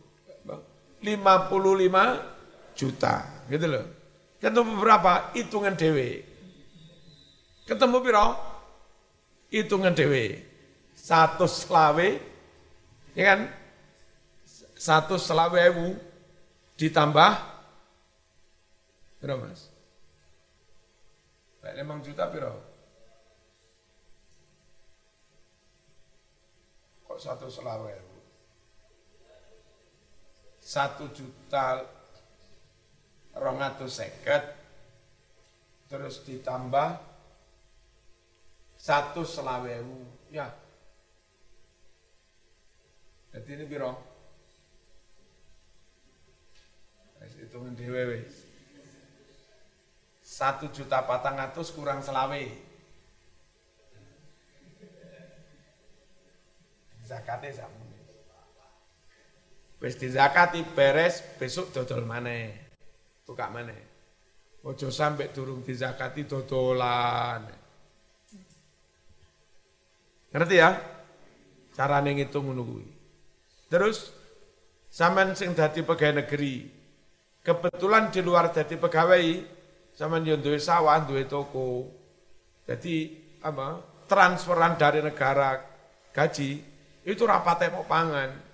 55 1.06 2.74
juta, 2.74 3.46
gitu 3.46 3.66
loh. 3.70 3.86
Ketemu 4.42 4.74
berapa? 4.82 5.30
Hitungan 5.38 5.78
dewe. 5.78 6.26
Ketemu 7.62 7.96
piro? 8.02 8.34
Hitungan 9.54 9.94
dewe. 9.94 10.42
Satu 10.98 11.46
selawe, 11.46 12.08
ya 13.14 13.24
kan? 13.30 13.40
Satu 14.74 15.14
selawe 15.16 15.56
ewu 15.70 15.94
ditambah 16.74 17.32
berapa 19.22 19.46
mas? 19.46 19.72
Emang 21.78 21.98
juta 22.04 22.28
piro? 22.30 22.54
Kok 27.06 27.18
satu 27.18 27.50
selawe? 27.50 28.05
Satu 30.66 31.06
juta 31.14 31.78
rongatus 33.38 34.02
seket, 34.02 34.42
terus 35.86 36.26
ditambah 36.26 36.98
satu 38.74 39.22
selawewu. 39.22 40.02
Ya. 40.34 40.50
Jadi 43.30 43.62
ini 43.62 43.64
biro. 43.70 43.94
Hitungan 47.36 47.78
DWW. 47.78 48.26
Satu 50.18 50.66
juta 50.74 51.06
patang 51.06 51.38
atus 51.38 51.70
kurang 51.70 52.02
selawe. 52.02 52.42
Zakatnya 57.06 57.54
sama. 57.54 57.85
Wis 59.76 60.00
zakati 60.00 60.64
beres 60.72 61.20
besok 61.36 61.68
dodol 61.76 62.08
mana? 62.08 62.48
Tukak 63.28 63.52
mana? 63.52 63.76
Ojo 64.64 64.88
sampai 64.88 65.30
turun 65.30 65.60
zakati 65.62 66.24
dodolan. 66.24 67.44
Ngerti 70.32 70.56
ya? 70.56 70.70
Cara 71.76 72.00
ngitung 72.00 72.50
menunggu. 72.50 72.80
Terus 73.68 74.16
sampean 74.88 75.36
sing 75.36 75.52
dadi 75.52 75.84
pegawai 75.84 76.24
negeri, 76.24 76.64
kebetulan 77.44 78.08
di 78.08 78.24
luar 78.24 78.48
dadi 78.48 78.80
pegawai, 78.80 79.24
sampean 79.92 80.24
yo 80.24 80.40
duwe 80.40 80.56
sawah, 80.56 81.04
duwe 81.04 81.28
toko. 81.28 81.92
Jadi 82.64 83.12
apa? 83.44 83.82
Transferan 84.06 84.78
dari 84.78 85.02
negara 85.02 85.58
gaji 86.14 86.62
itu 87.02 87.22
rapat 87.26 87.68
mau 87.74 87.84
pangan, 87.84 88.45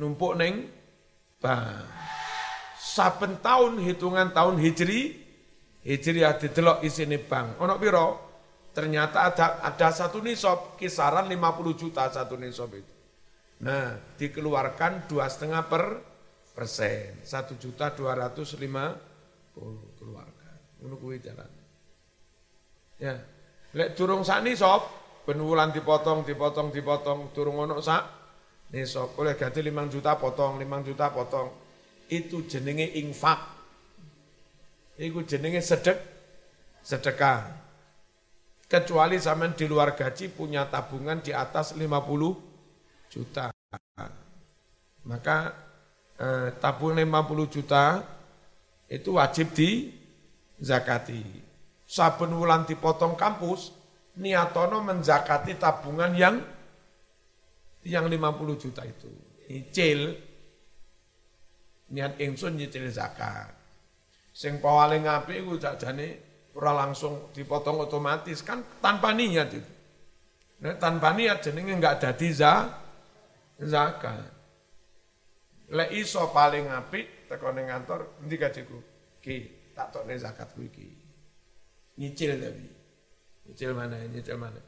numpuk 0.00 0.32
neng 0.40 0.64
bang. 1.36 1.84
Saben 2.80 3.36
tahun 3.44 3.84
hitungan 3.84 4.32
tahun 4.32 4.56
hijri, 4.56 5.20
hijri 5.84 6.24
ada 6.24 6.48
delok 6.48 6.80
isine 6.80 7.20
bank. 7.20 7.60
Ono 7.60 7.76
piro? 7.76 8.08
Ternyata 8.72 9.28
ada 9.28 9.46
ada 9.60 9.88
satu 9.92 10.24
nisab 10.24 10.80
kisaran 10.80 11.28
50 11.28 11.76
juta 11.76 12.08
satu 12.08 12.40
nisab 12.40 12.72
itu. 12.72 12.94
Nah, 13.60 14.16
dikeluarkan 14.16 15.04
dua 15.04 15.28
setengah 15.28 15.68
per 15.68 15.84
persen, 16.56 17.20
satu 17.20 17.60
juta 17.60 17.92
dua 17.92 18.16
ratus 18.16 18.56
lima 18.56 18.96
puluh 19.52 19.92
keluarkan. 20.00 20.80
Menunggu 20.80 21.12
jalan. 21.20 21.50
Ya, 22.96 23.20
lek 23.76 23.92
turung 23.98 24.24
sak 24.24 24.40
nisab, 24.48 24.80
penulan 25.28 25.76
dipotong, 25.76 26.24
dipotong, 26.24 26.72
dipotong, 26.72 27.36
turung 27.36 27.60
ono 27.60 27.84
sak 27.84 28.19
nisab. 28.74 29.14
Oleh 29.18 29.34
ganti 29.34 29.60
lima 29.62 29.86
juta 29.86 30.16
potong, 30.16 30.58
lima 30.58 30.82
juta 30.82 31.10
potong. 31.10 31.50
Itu 32.10 32.46
jenenge 32.46 32.86
infak. 32.98 33.38
Itu 34.98 35.22
jenenge 35.26 35.62
sedek, 35.62 35.98
sedekah. 36.82 37.46
Kecuali 38.70 39.18
zaman 39.18 39.58
di 39.58 39.66
luar 39.66 39.98
gaji 39.98 40.30
punya 40.30 40.66
tabungan 40.70 41.18
di 41.18 41.34
atas 41.34 41.74
50 41.74 43.10
juta. 43.10 43.50
Maka 45.02 45.38
eh, 46.14 46.48
tabungan 46.62 47.02
50 47.02 47.54
juta 47.54 48.06
itu 48.86 49.18
wajib 49.18 49.50
di 49.54 49.90
zakati. 50.62 51.22
Saben 51.90 52.30
wulan 52.38 52.62
dipotong 52.62 53.18
kampus, 53.18 53.74
niatono 54.14 54.78
menzakati 54.78 55.58
tabungan 55.58 56.14
yang 56.14 56.38
yang 57.86 58.06
50 58.08 58.60
juta 58.60 58.82
itu. 58.84 59.10
Nyicil, 59.50 60.00
niat 61.90 62.20
ingsun 62.20 62.54
nyicil 62.54 62.86
zakat. 62.92 63.50
Sing 64.30 64.62
paling 64.62 65.10
apik 65.10 65.42
iku 65.42 65.58
jajane 65.58 66.30
ora 66.54 66.86
langsung 66.86 67.34
dipotong 67.34 67.82
otomatis 67.82 68.46
kan 68.46 68.62
tanpa 68.78 69.10
niat 69.10 69.48
itu. 69.50 69.70
Nah, 70.60 70.76
tanpa 70.76 71.16
niat 71.16 71.40
jenenge 71.40 71.72
enggak 71.72 71.98
ada 71.98 72.12
za 72.30 72.52
zakat. 73.58 74.28
Lek 75.70 75.90
iso 75.94 76.30
paling 76.34 76.66
apik 76.70 77.30
teko 77.30 77.54
ning 77.54 77.70
kantor, 77.70 78.20
endi 78.26 78.34
gajiku? 78.34 78.78
Ki, 79.22 79.70
tak 79.70 79.94
tokne 79.94 80.18
zakatku 80.18 80.66
iki. 80.66 80.88
Nyicil 82.00 82.38
tapi. 82.42 82.66
Nyicil 83.46 83.70
mana, 83.70 83.96
nyicil 84.10 84.34
mana. 84.34 84.58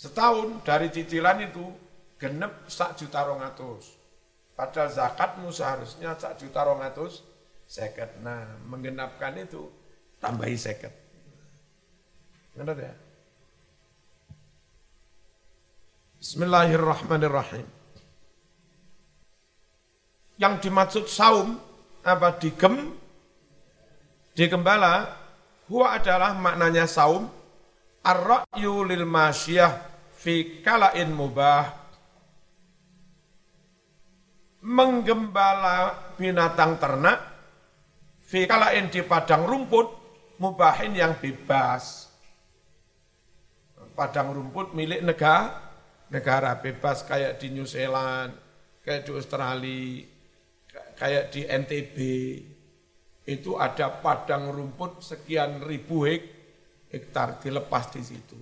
Setahun 0.00 0.64
dari 0.64 0.88
cicilan 0.88 1.44
itu 1.44 1.64
genep 2.20 2.68
sak 2.68 3.00
juta 3.00 3.24
rongatus. 3.24 3.96
Padahal 4.52 4.92
zakatmu 4.92 5.48
seharusnya 5.48 6.12
sak 6.20 6.36
juta 6.36 6.60
rongatus 6.68 7.24
seket. 7.64 8.20
Nah, 8.20 8.60
menggenapkan 8.68 9.32
itu 9.40 9.72
tambahi 10.20 10.54
seket. 10.60 10.92
Benar 12.52 12.76
ya? 12.76 12.92
Bismillahirrahmanirrahim. 16.20 17.64
Yang 20.36 20.54
dimaksud 20.68 21.04
saum 21.08 21.56
apa 22.04 22.36
digem 22.36 22.92
digembala 24.36 25.16
huwa 25.72 25.96
adalah 25.96 26.36
maknanya 26.36 26.84
saum 26.84 27.28
ar-ra'yu 28.04 28.84
lil 28.84 29.08
masyiyah 29.08 29.80
fi 30.16 30.60
kalain 30.60 31.12
mubah 31.12 31.79
menggembala 34.60 36.12
binatang 36.20 36.76
ternak 36.76 37.18
fi 38.20 38.44
kalain 38.44 38.92
di 38.92 39.00
padang 39.04 39.48
rumput 39.48 39.88
mubahin 40.36 40.92
yang 40.96 41.16
bebas 41.16 42.12
padang 43.96 44.32
rumput 44.36 44.72
milik 44.76 45.00
negara 45.04 45.70
negara 46.10 46.58
bebas 46.58 47.06
kayak 47.06 47.38
di 47.38 47.54
New 47.54 47.66
Zealand, 47.66 48.34
kayak 48.82 49.06
di 49.06 49.10
Australia, 49.14 50.04
kayak 50.98 51.24
di 51.32 51.40
NTB. 51.46 51.98
Itu 53.30 53.56
ada 53.56 54.02
padang 54.02 54.50
rumput 54.50 55.06
sekian 55.06 55.62
ribu 55.62 56.02
hek, 56.02 56.22
hektar 56.90 57.38
dilepas 57.38 57.94
di 57.94 58.02
situ. 58.02 58.38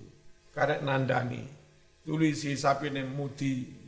Karek 0.49 0.81
nandani, 0.81 1.45
tulisi 2.01 2.57
sapi 2.57 2.89
mudi. 3.05 3.78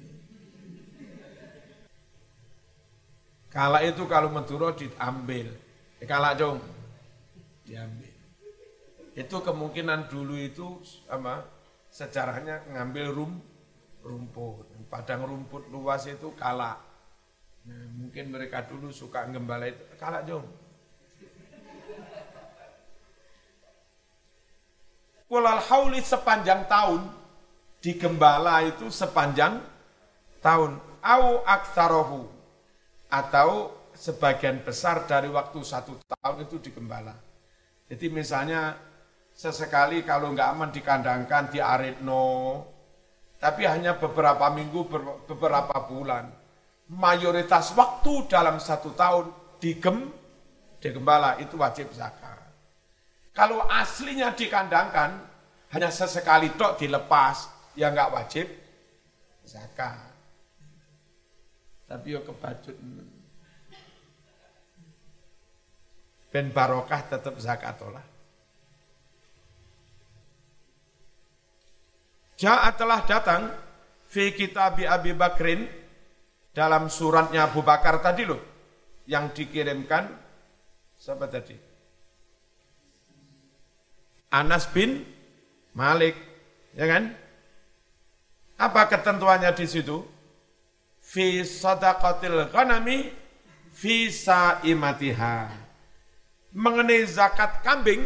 Kala 3.52 3.84
itu 3.84 4.08
kalau 4.08 4.32
Madura 4.32 4.72
diambil, 4.72 5.52
eh, 6.00 6.08
kala 6.08 6.32
dong, 6.40 6.64
diambil. 7.68 8.08
Itu 9.12 9.44
kemungkinan 9.44 10.08
dulu 10.08 10.40
itu 10.40 10.80
apa 11.12 11.44
sejarahnya 11.92 12.64
ngambil 12.72 13.12
rum 13.12 13.32
rumput. 14.08 14.72
Padang 14.88 15.28
rumput 15.28 15.68
luas 15.68 16.08
itu 16.08 16.32
kalah. 16.40 16.80
Nah, 17.68 17.86
mungkin 17.92 18.32
mereka 18.32 18.64
dulu 18.64 18.88
suka 18.90 19.28
gembala 19.28 19.68
itu. 19.68 19.84
Kalah 20.00 20.24
jom. 20.24 20.48
Walal 25.32 25.64
hauli 25.64 26.04
sepanjang 26.04 26.68
tahun, 26.68 27.08
di 27.80 27.96
gembala 27.96 28.64
itu 28.68 28.88
sepanjang 28.92 29.64
tahun. 30.44 30.76
Au 31.00 31.44
aksarohu. 31.44 32.41
Atau 33.12 33.82
sebagian 33.92 34.64
besar 34.64 35.04
dari 35.04 35.28
waktu 35.28 35.60
satu 35.62 36.00
tahun 36.08 36.48
itu 36.48 36.58
di 36.64 36.72
gembala. 36.72 37.14
Jadi 37.92 38.08
misalnya 38.08 38.80
sesekali 39.36 40.08
kalau 40.08 40.32
nggak 40.32 40.48
aman 40.48 40.72
dikandangkan 40.72 41.52
di 41.52 41.60
aretno, 41.60 42.64
tapi 43.42 43.68
hanya 43.68 44.00
beberapa 44.00 44.48
minggu, 44.54 44.88
beberapa 45.28 45.76
bulan. 45.90 46.30
Mayoritas 46.92 47.76
waktu 47.76 48.32
dalam 48.32 48.60
satu 48.60 48.96
tahun 48.96 49.58
digem, 49.60 50.12
digembala 50.80 51.40
itu 51.40 51.56
wajib 51.56 51.92
zakat. 51.96 52.40
Kalau 53.32 53.64
aslinya 53.64 54.36
dikandangkan, 54.36 55.24
hanya 55.72 55.88
sesekali 55.88 56.52
tok 56.60 56.76
dilepas, 56.76 57.48
ya 57.80 57.90
nggak 57.96 58.12
wajib 58.12 58.48
zakat. 59.48 60.11
Tapi 61.92 62.08
yo 62.16 62.24
kebacut. 62.24 62.76
Ben 66.32 66.48
barokah 66.56 67.02
tetap 67.12 67.36
zakat 67.44 67.76
olah. 67.84 68.08
Ja'a 72.40 72.72
telah 72.80 73.04
datang 73.04 73.52
fi 74.08 74.32
kitab 74.32 74.80
Abi 74.80 75.12
Bakrin 75.12 75.68
dalam 76.56 76.88
suratnya 76.88 77.52
Abu 77.52 77.60
Bakar 77.60 78.00
tadi 78.00 78.24
loh 78.24 78.40
yang 79.04 79.36
dikirimkan 79.36 80.08
siapa 80.96 81.28
tadi? 81.28 81.60
Anas 84.32 84.64
bin 84.72 85.04
Malik, 85.76 86.16
ya 86.72 86.88
kan? 86.88 87.12
Apa 88.56 88.88
ketentuannya 88.88 89.52
di 89.52 89.68
situ? 89.68 90.21
Fi 91.02 91.42
sadaqatil 91.44 92.54
ghanami 92.54 93.10
fi 93.74 94.08
sa'imatiha. 94.08 95.50
Mengenai 96.54 97.04
zakat 97.10 97.66
kambing 97.66 98.06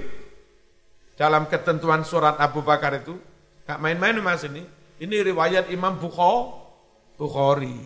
dalam 1.19 1.45
ketentuan 1.51 2.07
surat 2.07 2.39
Abu 2.39 2.63
Bakar 2.63 2.95
itu 2.97 3.17
Gak 3.65 3.81
main-main 3.81 4.13
mas 4.21 4.45
ini. 4.45 4.61
Ini 5.01 5.25
riwayat 5.25 5.73
Imam 5.73 5.97
Bukhari. 5.97 7.77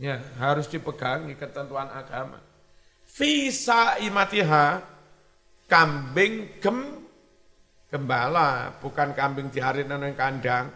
Ya, 0.00 0.16
harus 0.40 0.64
dipegangi 0.66 1.36
ketentuan 1.36 1.92
agama. 1.92 2.40
Visa 3.04 4.00
imatiha, 4.00 4.80
kambing 5.68 6.56
gem, 6.58 7.04
gembala, 7.92 8.80
bukan 8.80 9.12
kambing 9.12 9.52
diharin 9.52 9.92
yang 9.92 10.16
kandang. 10.16 10.72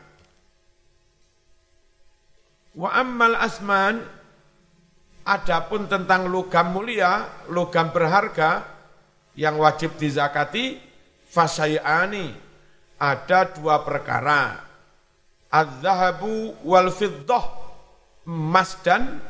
Wa 2.74 2.90
ammal 2.98 3.38
asman, 3.38 4.02
adapun 5.22 5.86
tentang 5.86 6.26
logam 6.26 6.74
mulia, 6.74 7.46
logam 7.50 7.94
berharga, 7.94 8.66
yang 9.38 9.58
wajib 9.58 9.94
dizakati, 9.98 10.78
fasayani, 11.30 12.34
ada 12.98 13.50
dua 13.54 13.82
perkara. 13.82 14.62
Az-zahabu 15.50 16.54
wal 16.66 16.90
fiddah, 16.90 17.46
emas 18.26 18.74
dan 18.82 19.22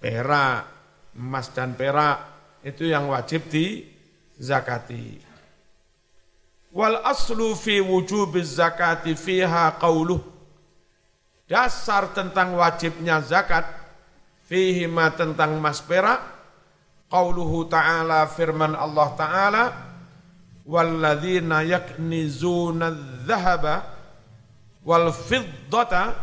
perak. 0.00 0.72
Emas 1.12 1.52
dan 1.52 1.76
perak 1.76 2.24
itu 2.64 2.88
yang 2.88 3.12
wajib 3.12 3.44
di 3.52 3.84
zakati. 4.40 5.20
Wal 6.72 7.04
aslu 7.04 7.52
fi 7.52 7.84
wujub 7.84 8.32
zakati 8.40 9.12
fiha 9.12 9.76
qawluh. 9.76 10.24
Dasar 11.50 12.14
tentang 12.14 12.56
wajibnya 12.56 13.20
zakat 13.20 13.66
fihi 14.46 14.88
ma 14.88 15.10
tentang 15.12 15.58
emas 15.58 15.82
perak 15.82 16.20
qauluhu 17.12 17.68
ta'ala 17.68 18.24
firman 18.30 18.72
Allah 18.72 19.08
ta'ala 19.18 19.64
walladzina 20.64 21.66
yaknizuna 21.66 22.88
adh-dhahaba 22.88 23.74
wal 24.86 25.10
fiddata 25.12 26.16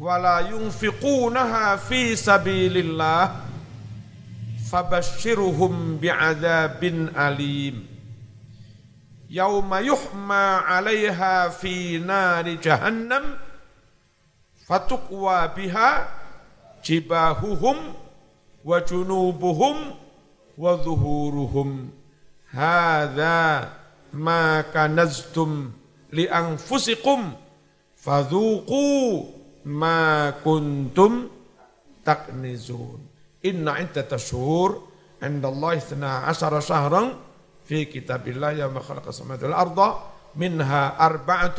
wala 0.00 0.46
yunfiqunaha 0.48 1.76
fi 1.76 2.16
sabilillah 2.16 3.44
fabashshirhum 4.70 5.98
bi'adzabin 6.00 7.12
alim. 7.12 7.84
Yauma 9.28 9.82
yuhma 9.84 10.64
'alaiha 10.64 11.52
fi 11.52 11.98
nari 12.00 12.56
jahannam 12.58 13.49
فتقوى 14.70 15.38
بها 15.56 15.90
جباههم 16.86 17.76
وجنوبهم 18.64 19.76
وظهورهم. 20.58 21.70
هذا 22.50 23.38
ما 24.14 24.60
كنزتم 24.60 25.70
لأنفسكم 26.12 27.20
فذوقوا 27.96 29.24
ما 29.64 30.30
كنتم 30.46 31.12
تقنزون 32.04 33.00
إن 33.46 33.68
عدة 33.68 34.16
شهور 34.16 34.70
عند 35.22 35.44
الله 35.44 35.72
12 35.76 36.60
شهرا 36.60 37.02
في 37.66 37.84
كتاب 37.84 38.28
الله 38.28 38.50
يوم 38.50 38.78
خلق 38.78 39.06
السماوات 39.08 39.42
والأرض 39.44 39.78
منها 40.36 40.82
أربعة 41.06 41.58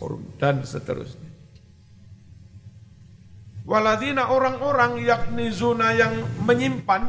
حرم. 0.00 0.22
Dan 0.40 0.62
seterusnya. 0.64 1.27
Waladina 3.68 4.32
orang-orang 4.32 5.04
yaknizuna 5.04 5.92
yang 5.92 6.24
menyimpan 6.48 7.04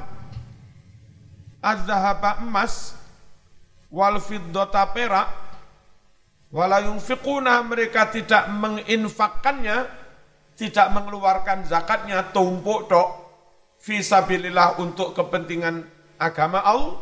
az-zahaba 1.64 2.44
emas 2.44 3.00
wal 3.88 4.20
fiddata 4.20 4.92
perak 4.92 5.32
wala 6.52 6.84
yunfiquna 6.84 7.64
mereka 7.64 8.12
tidak 8.12 8.52
menginfakkannya 8.52 9.88
tidak 10.60 10.92
mengeluarkan 10.92 11.64
zakatnya 11.64 12.28
tumpuk 12.36 12.92
tok 12.92 13.30
Fisabilillah 13.80 14.76
untuk 14.84 15.16
kepentingan 15.16 15.88
agama 16.20 16.60
Allah. 16.60 17.00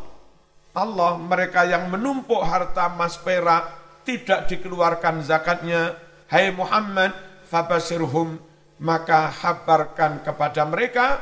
Allah 0.78 1.18
mereka 1.18 1.66
yang 1.66 1.90
menumpuk 1.90 2.38
harta 2.38 2.86
emas 2.86 3.18
perak 3.18 3.66
tidak 4.06 4.46
dikeluarkan 4.46 5.26
zakatnya. 5.26 5.98
Hai 6.30 6.54
Muhammad, 6.54 7.10
fabasirhum 7.50 8.38
maka 8.78 9.30
habarkan 9.30 10.22
kepada 10.22 10.62
mereka 10.66 11.18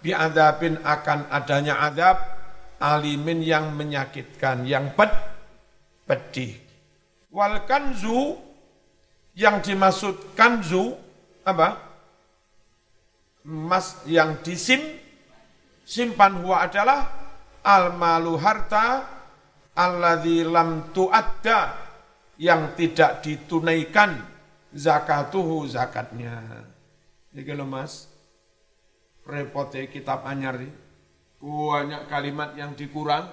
biadabin 0.00 0.80
akan 0.80 1.28
adanya 1.28 1.82
adab 1.84 2.16
alimin 2.80 3.44
yang 3.44 3.76
menyakitkan, 3.76 4.64
yang 4.64 4.96
ped, 4.96 5.12
pedih. 6.08 6.56
Wal 7.30 7.62
kanzu 7.68 8.40
yang 9.38 9.62
dimaksud 9.62 10.34
kanzu 10.34 10.96
apa? 11.46 11.78
Emas 13.46 14.02
yang 14.04 14.42
disim 14.44 14.80
simpan 15.86 16.44
huwa 16.44 16.66
adalah 16.66 17.08
al 17.64 17.96
malu 17.96 18.36
harta 18.36 19.06
alladzi 19.76 20.44
lam 20.44 20.92
tuadda 20.92 21.72
yang 22.40 22.72
tidak 22.76 23.24
ditunaikan 23.24 24.20
zakatuhu 24.72 25.68
zakatnya. 25.68 26.69
Ini 27.30 27.46
kalau 27.46 27.66
mas, 27.66 28.10
repotnya 29.22 29.86
kitab 29.86 30.26
anyar. 30.26 30.58
Banyak 31.40 32.10
kalimat 32.10 32.52
yang 32.58 32.76
dikurang, 32.76 33.30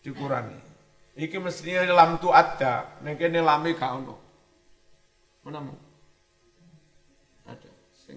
dikurangi. 0.00 0.56
Iki 1.20 1.36
mestinya 1.42 1.84
lam 1.90 2.16
tu 2.16 2.32
ada, 2.32 2.96
nengke 3.04 3.28
ini 3.28 3.42
lami 3.42 3.76
kau 3.76 3.98
ono. 3.98 4.14
Mana 5.44 5.60
mu? 5.60 5.74
Ada. 7.44 7.70
Sing, 7.92 8.16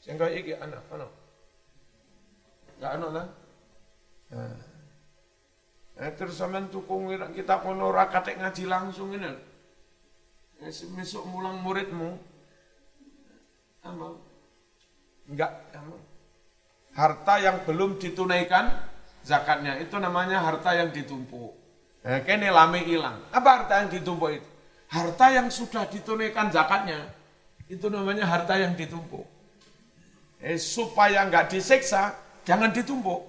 sing 0.00 0.14
kau 0.16 0.30
iki 0.30 0.56
anak, 0.56 0.80
ono. 0.88 1.08
Gak 2.80 2.92
ono 2.98 3.08
lah. 3.10 3.26
Nah. 4.32 4.72
Eh, 5.92 6.12
terus 6.16 6.40
sampean 6.40 6.72
tukung 6.72 7.12
kita 7.36 7.60
kono 7.60 7.92
ora 7.92 8.08
ngaji 8.08 8.64
langsung 8.64 9.12
ini. 9.12 9.28
Eh, 10.64 10.72
besok 10.96 11.28
mulang 11.28 11.60
muridmu, 11.60 12.16
amal. 13.82 14.18
Enggak, 15.26 15.52
amal. 15.74 15.98
Harta 16.92 17.34
yang 17.42 17.56
belum 17.66 17.98
ditunaikan 17.98 18.70
zakatnya 19.26 19.78
itu 19.80 19.96
namanya 19.98 20.42
harta 20.42 20.74
yang 20.76 20.90
ditumpuk. 20.92 21.54
Nah, 22.02 22.20
kene 22.26 22.50
lame 22.50 22.82
hilang. 22.82 23.22
Apa 23.30 23.62
harta 23.62 23.74
yang 23.86 23.90
ditumpuk 23.90 24.30
itu? 24.34 24.48
Harta 24.90 25.26
yang 25.32 25.48
sudah 25.48 25.88
ditunaikan 25.88 26.52
zakatnya 26.52 27.00
itu 27.70 27.86
namanya 27.88 28.28
harta 28.28 28.58
yang 28.58 28.76
ditumpuk. 28.76 29.24
Eh, 30.42 30.58
supaya 30.58 31.22
enggak 31.22 31.54
disiksa, 31.54 32.18
jangan 32.42 32.74
ditumpuk. 32.74 33.22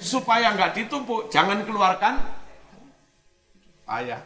Supaya 0.00 0.50
enggak 0.56 0.74
ditumpuk, 0.74 1.28
jangan 1.28 1.62
keluarkan 1.62 2.18
ayah. 4.00 4.24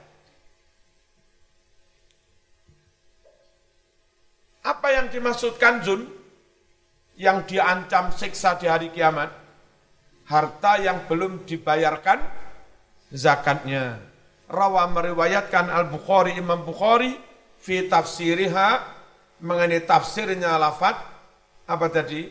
Apa 4.63 4.95
yang 4.95 5.11
dimaksudkan 5.11 5.83
zun? 5.83 6.07
Yang 7.19 7.55
diancam 7.55 8.15
siksa 8.15 8.57
di 8.57 8.71
hari 8.71 8.89
kiamat? 8.95 9.31
Harta 10.31 10.79
yang 10.79 11.05
belum 11.11 11.43
dibayarkan 11.45 12.23
zakatnya. 13.11 13.99
Rawa 14.47 14.89
meriwayatkan 14.89 15.69
Al-Bukhari, 15.69 16.39
Imam 16.39 16.63
Bukhari, 16.63 17.19
fi 17.59 17.91
tafsiriha, 17.91 18.69
mengenai 19.43 19.83
tafsirnya 19.83 20.57
lafad, 20.57 20.97
apa 21.67 21.87
tadi? 21.91 22.31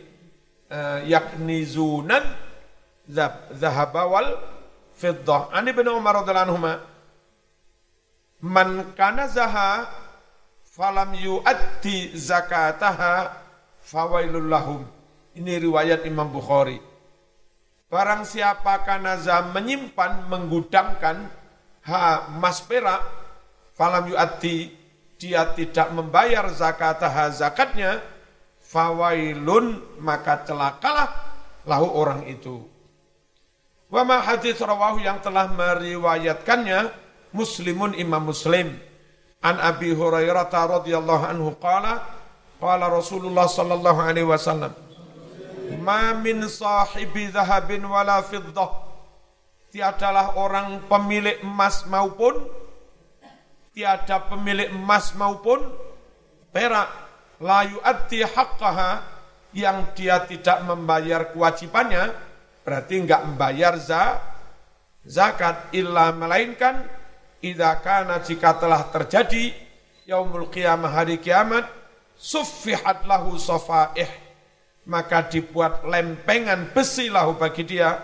Uh, 0.72 1.04
yakni 1.04 1.68
zunan 1.68 2.24
zahaba 3.52 4.08
wal 4.08 4.28
fiddah. 4.96 5.52
Ani 5.52 5.76
bin 5.76 5.84
Umar 5.84 6.24
radhiyallahu 6.24 6.48
anhu 6.48 6.60
man 8.40 8.68
kana 8.96 9.28
zaha 9.28 9.84
falam 10.72 11.12
yu'addi 11.12 12.16
zakataha 12.16 13.36
fawailul 13.84 14.48
lahum. 14.48 14.82
Ini 15.36 15.60
riwayat 15.60 16.08
Imam 16.08 16.32
Bukhari. 16.32 16.80
Barang 17.92 18.24
siapa 18.24 18.80
kanaza 18.88 19.52
menyimpan, 19.52 20.28
menggudangkan 20.32 21.28
ha 21.84 22.24
mas 22.40 22.64
perak, 22.64 23.04
falam 23.76 24.08
yu'addi, 24.08 24.72
dia 25.20 25.52
tidak 25.52 25.92
membayar 25.92 26.48
zakataha 26.48 27.28
zakatnya, 27.36 28.00
fawailun, 28.64 30.00
maka 30.00 30.40
celakalah 30.48 31.12
lahu 31.68 31.88
orang 31.92 32.24
itu. 32.32 32.64
Wama 33.92 34.24
hadis 34.24 34.56
rawahu 34.56 35.04
yang 35.04 35.20
telah 35.20 35.52
meriwayatkannya, 35.52 36.88
muslimun 37.36 37.92
imam 37.92 38.24
muslim 38.24 38.72
An 39.42 39.58
Abi 39.58 39.90
Hurairah 39.90 40.46
radhiyallahu 40.48 41.24
anhu 41.26 41.50
qala 41.58 42.06
qala 42.62 42.86
Rasulullah 42.86 43.50
sallallahu 43.50 43.98
alaihi 43.98 44.26
wasallam 44.26 44.70
Ma 45.82 46.14
min 46.14 46.46
sahibi 46.46 47.32
zahabin 47.32 47.82
wala 47.82 48.22
fiddah. 48.22 48.70
Tiadalah 49.72 50.36
orang 50.36 50.84
pemilik 50.84 51.40
emas 51.40 51.88
maupun 51.88 52.36
tiada 53.72 54.20
pemilik 54.28 54.68
emas 54.68 55.16
maupun 55.16 55.64
perak 56.52 56.92
la 57.40 57.64
yu'addi 57.64 58.20
haqqaha 58.20 59.00
yang 59.56 59.96
dia 59.96 60.20
tidak 60.28 60.60
membayar 60.68 61.32
kewajibannya 61.32 62.12
berarti 62.62 62.94
enggak 63.00 63.24
membayar 63.24 63.80
zakat 65.08 65.72
illa 65.72 66.12
melainkan 66.12 66.84
idza 67.42 67.82
kana 67.82 68.22
jika 68.22 68.56
telah 68.56 68.86
terjadi 68.88 69.50
yaumul 70.06 70.46
qiyamah 70.48 71.02
hari 71.02 71.18
kiamat 71.18 71.66
suffihat 72.14 73.02
lahu 73.04 73.34
safaih. 73.36 74.08
Maka 74.82 75.30
dibuat 75.30 75.86
lempengan 75.86 76.70
besi 76.74 77.06
lahu 77.10 77.38
bagi 77.38 77.62
dia. 77.66 78.02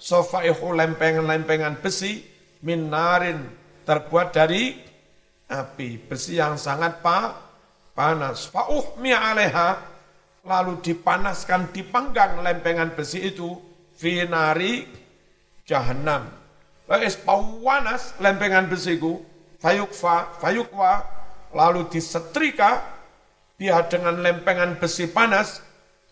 Safaihu 0.00 0.72
lempengan-lempengan 0.72 1.82
besi 1.82 2.22
minarin 2.62 3.50
terbuat 3.82 4.32
dari 4.32 4.78
api. 5.50 5.98
Besi 6.06 6.38
yang 6.38 6.54
sangat 6.54 7.02
pa, 7.02 7.34
panas. 7.92 8.46
Fa'uhmi 8.48 9.10
alaiha 9.10 9.76
lalu 10.46 10.80
dipanaskan 10.80 11.74
dipanggang 11.74 12.40
lempengan 12.40 12.94
besi 12.96 13.28
itu 13.28 13.58
finari 13.92 14.88
jahannam 15.68 16.39
Wes 16.90 17.14
pawanas 17.14 18.18
lempengan 18.18 18.66
besiku, 18.66 19.22
fayukfa, 19.62 20.42
fayukwa, 20.42 21.06
lalu 21.54 21.86
disetrika 21.86 22.82
dia 23.54 23.78
dengan 23.86 24.18
lempengan 24.18 24.74
besi 24.74 25.06
panas, 25.06 25.62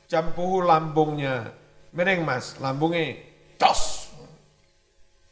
jampuhu 0.06 0.62
lambungnya. 0.62 1.50
Meneng 1.90 2.22
mas, 2.22 2.54
lambungnya 2.62 3.18
tos. 3.58 4.14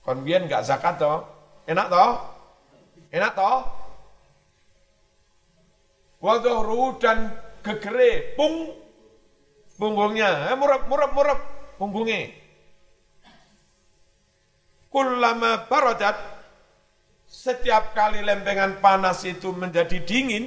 Konbian 0.03 0.51
gak 0.51 0.67
zakat 0.67 0.99
toh? 0.99 1.23
Enak 1.71 1.95
toh? 1.95 2.13
Enak 3.15 3.33
toh? 3.39 3.59
Waduhru 6.19 6.99
dan 6.99 7.31
gegere, 7.63 8.35
pung, 8.35 8.75
punggungnya, 9.79 10.51
eh, 10.51 10.57
murab, 10.59 10.91
murab, 10.91 11.15
murab, 11.15 11.39
punggungnya 11.79 12.46
Kullama 14.89 15.67
baradat, 15.67 16.17
setiap 17.27 17.93
kali 17.93 18.23
lempengan 18.23 18.79
panas 18.79 19.27
itu 19.27 19.51
menjadi 19.51 19.99
dingin, 20.07 20.47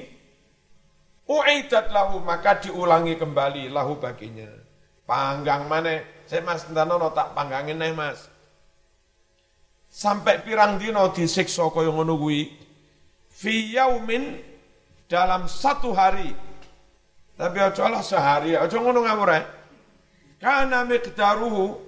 uidat 1.30 1.92
lahu, 1.94 2.24
maka 2.24 2.58
diulangi 2.58 3.20
kembali 3.20 3.70
lahu 3.70 4.00
baginya. 4.00 4.50
Panggang 5.04 5.66
mana? 5.66 6.02
Saya 6.30 6.46
mas, 6.46 6.66
entanono 6.70 7.10
tak 7.14 7.34
panggangin 7.34 7.82
nih 7.82 7.94
mas. 7.94 8.30
Sampai 9.90 10.46
pirang 10.46 10.78
dino 10.78 11.10
disiksa 11.10 11.66
kaya 11.74 11.90
ngono 11.90 12.14
kuwi. 12.14 12.46
Fi 13.34 13.74
yaumin 13.74 14.38
dalam 15.10 15.50
satu 15.50 15.90
hari. 15.98 16.30
Tapi 17.34 17.58
aja 17.58 17.90
lah 17.90 18.04
sehari, 18.06 18.54
aja 18.54 18.78
ngono 18.78 19.02
ngawur 19.02 19.32
Karena 20.38 20.86
miqdaruhu 20.86 21.82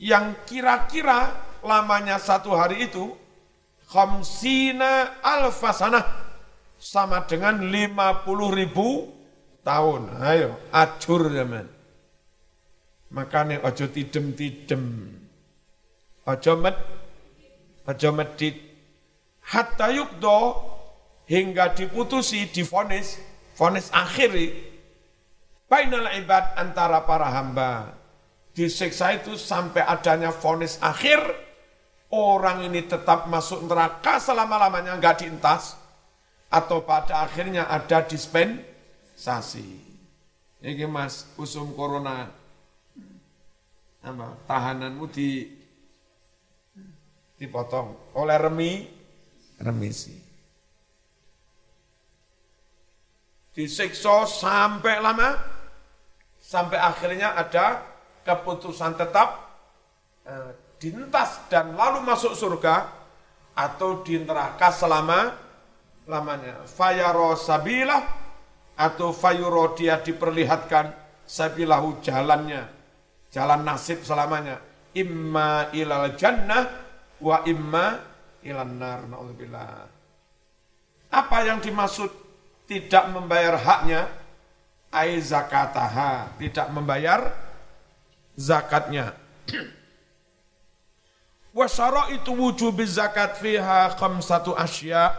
yang 0.00 0.34
kira-kira 0.48 1.43
lamanya 1.64 2.20
satu 2.20 2.52
hari 2.52 2.86
itu 2.86 3.10
khamsina 3.88 5.20
alfasanah 5.24 6.04
sama 6.76 7.24
dengan 7.24 7.58
50 7.58 8.58
ribu 8.60 9.08
tahun. 9.64 10.12
Ayo, 10.20 10.60
acur 10.68 11.32
zaman. 11.32 11.66
Makanya 13.10 13.64
ojo 13.64 13.88
tidem-tidem. 13.88 15.10
Ojo 16.28 16.52
med, 16.60 16.76
ojo 17.88 18.10
medit. 18.12 18.56
Hatta 19.44 19.92
yukdo 19.92 20.60
hingga 21.28 21.72
diputusi, 21.72 22.48
difonis, 22.48 23.20
fonis 23.56 23.92
akhiri. 23.92 24.72
Bainal 25.68 26.12
ibad 26.16 26.56
antara 26.56 27.04
para 27.04 27.28
hamba. 27.28 28.04
disiksa 28.54 29.18
itu 29.18 29.34
sampai 29.34 29.82
adanya 29.82 30.30
vonis 30.30 30.78
akhir, 30.78 31.18
orang 32.14 32.62
ini 32.62 32.86
tetap 32.86 33.26
masuk 33.26 33.66
neraka 33.66 34.22
selama-lamanya 34.22 34.94
nggak 34.98 35.26
diintas, 35.26 35.74
atau 36.54 36.86
pada 36.86 37.26
akhirnya 37.26 37.66
ada 37.66 38.06
dispensasi. 38.06 39.82
Ini 40.64 40.86
mas, 40.86 41.28
usum 41.36 41.74
corona, 41.74 42.30
apa, 44.00 44.26
tahananmu 44.46 45.04
di 45.10 45.44
dipotong 47.34 48.16
oleh 48.16 48.38
remi, 48.38 48.72
remisi. 49.60 50.14
Disiksa 53.54 54.24
sampai 54.24 54.98
lama, 55.02 55.36
sampai 56.40 56.78
akhirnya 56.80 57.36
ada 57.38 57.84
keputusan 58.24 58.96
tetap 58.96 59.52
eh, 60.24 60.63
dintas 60.84 61.48
dan 61.48 61.72
lalu 61.72 62.04
masuk 62.04 62.36
surga 62.36 62.92
atau 63.56 64.04
di 64.04 64.20
neraka 64.20 64.68
selama 64.68 65.32
lamanya. 66.04 66.68
Fayaro 66.68 67.32
sabilah 67.40 68.04
atau 68.76 69.16
fayuro 69.16 69.72
dia 69.72 69.96
diperlihatkan 70.04 70.92
sabilahu 71.24 72.04
jalannya, 72.04 72.68
jalan 73.32 73.64
nasib 73.64 74.04
selamanya. 74.04 74.60
Imma 74.92 75.72
ilal 75.72 76.12
jannah 76.20 76.68
wa 77.24 77.40
imma 77.48 77.86
ilan 78.44 78.72
nar. 78.76 79.00
Apa 81.08 81.38
yang 81.48 81.64
dimaksud 81.64 82.12
tidak 82.68 83.08
membayar 83.08 83.56
haknya? 83.56 84.12
Ai 84.94 85.18
zakataha, 85.18 86.38
tidak 86.38 86.70
membayar 86.70 87.34
zakatnya. 88.38 89.14
Wa 91.54 91.70
itu 92.10 92.34
wujub 92.34 92.82
zakat 92.82 93.38
fiha 93.38 93.94
khamsatu 93.94 94.58
asya. 94.58 95.14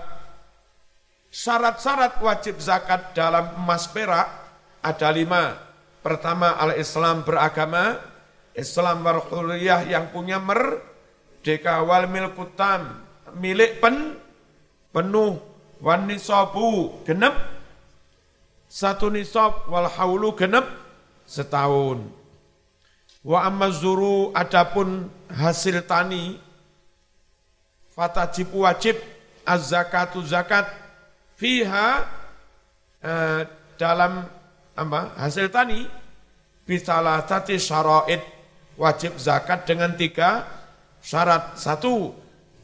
Syarat-syarat 1.32 2.20
wajib 2.20 2.60
zakat 2.60 3.16
dalam 3.16 3.56
emas 3.64 3.88
perak 3.88 4.28
ada 4.84 5.10
lima. 5.16 5.56
Pertama, 6.04 6.60
al-Islam 6.60 7.24
beragama, 7.24 8.04
Islam 8.52 9.08
warhuliyah 9.08 9.88
yang 9.88 10.12
punya 10.12 10.36
merdeka 10.38 11.80
wal 11.88 12.06
milkutam, 12.12 13.00
milik 13.40 13.80
pen, 13.80 14.20
penuh, 14.92 15.40
wan 15.80 16.04
nisabu, 16.04 17.00
genep, 17.08 17.32
satu 18.68 19.08
nisab 19.08 19.72
wal 19.72 19.88
haulu 19.88 20.36
genep, 20.36 20.68
setahun. 21.24 22.06
Wa 23.26 23.50
amma 23.50 23.74
zuru 23.74 24.30
adapun 24.38 25.10
hasil 25.32 25.82
tani 25.88 26.38
fatajib 27.96 28.52
wajib 28.54 28.98
az-zakatu 29.46 30.22
zakat 30.26 30.68
fiha 31.40 32.06
eh, 33.02 33.42
dalam 33.80 34.26
apa 34.76 35.16
hasil 35.16 35.48
tani 35.50 35.88
bisalah 36.66 37.24
tati 37.24 37.62
syaraid 37.62 38.20
wajib 38.76 39.16
zakat 39.16 39.64
dengan 39.70 39.96
tiga 39.96 40.44
syarat. 41.06 41.56
Satu 41.62 42.12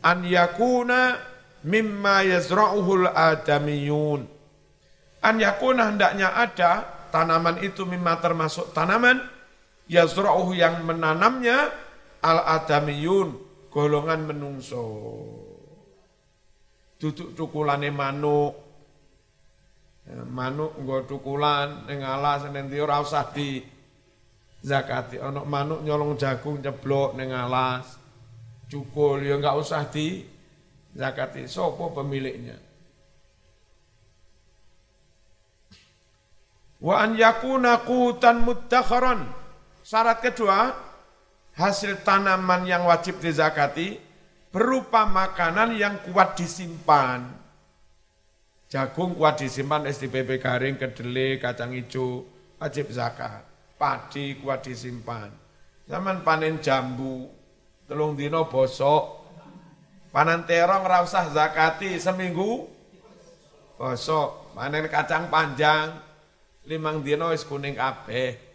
an 0.02 0.26
yakuna 0.26 1.22
mimma 1.62 2.26
yazra'uhul 2.26 3.08
adamiyun. 3.14 4.26
An 5.22 5.36
yakuna 5.38 5.94
hendaknya 5.94 6.34
ada 6.34 6.90
tanaman 7.14 7.62
itu 7.62 7.86
mimma 7.86 8.18
termasuk 8.18 8.74
tanaman 8.74 9.22
yazra'uhu 9.86 10.58
yang 10.58 10.82
menanamnya 10.82 11.70
al-adamiyun, 12.22 13.30
golongan 13.74 14.30
menungso. 14.30 14.86
Duduk 17.02 17.34
tukulane 17.34 17.90
manuk, 17.90 18.54
ya, 20.06 20.22
manuk 20.22 20.78
nggo 20.78 21.10
tukulan 21.10 21.90
ning 21.90 22.06
alas 22.06 22.46
nanti 22.46 22.78
ora 22.78 23.02
usah 23.02 23.34
di 23.34 23.58
zakati. 24.62 25.18
Ana 25.18 25.42
manuk 25.42 25.82
nyolong 25.82 26.14
jagung 26.22 26.62
ceblok 26.62 27.18
ning 27.18 27.34
alas. 27.34 27.98
Cukul 28.70 29.26
ya 29.26 29.36
enggak 29.36 29.58
usah 29.58 29.90
di 29.90 30.22
zakati. 30.94 31.50
Sopo 31.50 31.90
pemiliknya? 31.90 32.56
Wa 36.82 37.02
an 37.02 37.18
yakuna 37.18 37.82
qutan 37.86 38.42
mudakharan 38.42 39.42
Syarat 39.82 40.22
kedua, 40.22 40.72
hasil 41.62 42.02
tanaman 42.02 42.66
yang 42.66 42.90
wajib 42.90 43.22
dizakati 43.22 44.02
berupa 44.50 45.06
makanan 45.06 45.78
yang 45.78 46.02
kuat 46.10 46.34
disimpan. 46.34 47.30
Jagung 48.72 49.14
kuat 49.14 49.38
disimpan, 49.38 49.86
SDPP 49.86 50.42
garing, 50.42 50.80
kedelai, 50.80 51.38
kacang 51.38 51.76
hijau, 51.76 52.26
wajib 52.58 52.90
zakat. 52.90 53.46
Padi 53.78 54.40
kuat 54.42 54.66
disimpan. 54.66 55.30
Zaman 55.86 56.24
panen 56.24 56.64
jambu, 56.64 57.28
telung 57.84 58.16
dino 58.16 58.48
bosok, 58.48 59.28
panen 60.16 60.48
terong 60.48 60.88
rausah 60.88 61.28
zakati 61.36 62.00
seminggu, 62.00 62.64
bosok, 63.76 64.56
panen 64.56 64.88
kacang 64.88 65.28
panjang, 65.28 66.00
limang 66.64 67.04
dino 67.04 67.36
is 67.36 67.44
kuning 67.44 67.76
kabeh. 67.76 68.51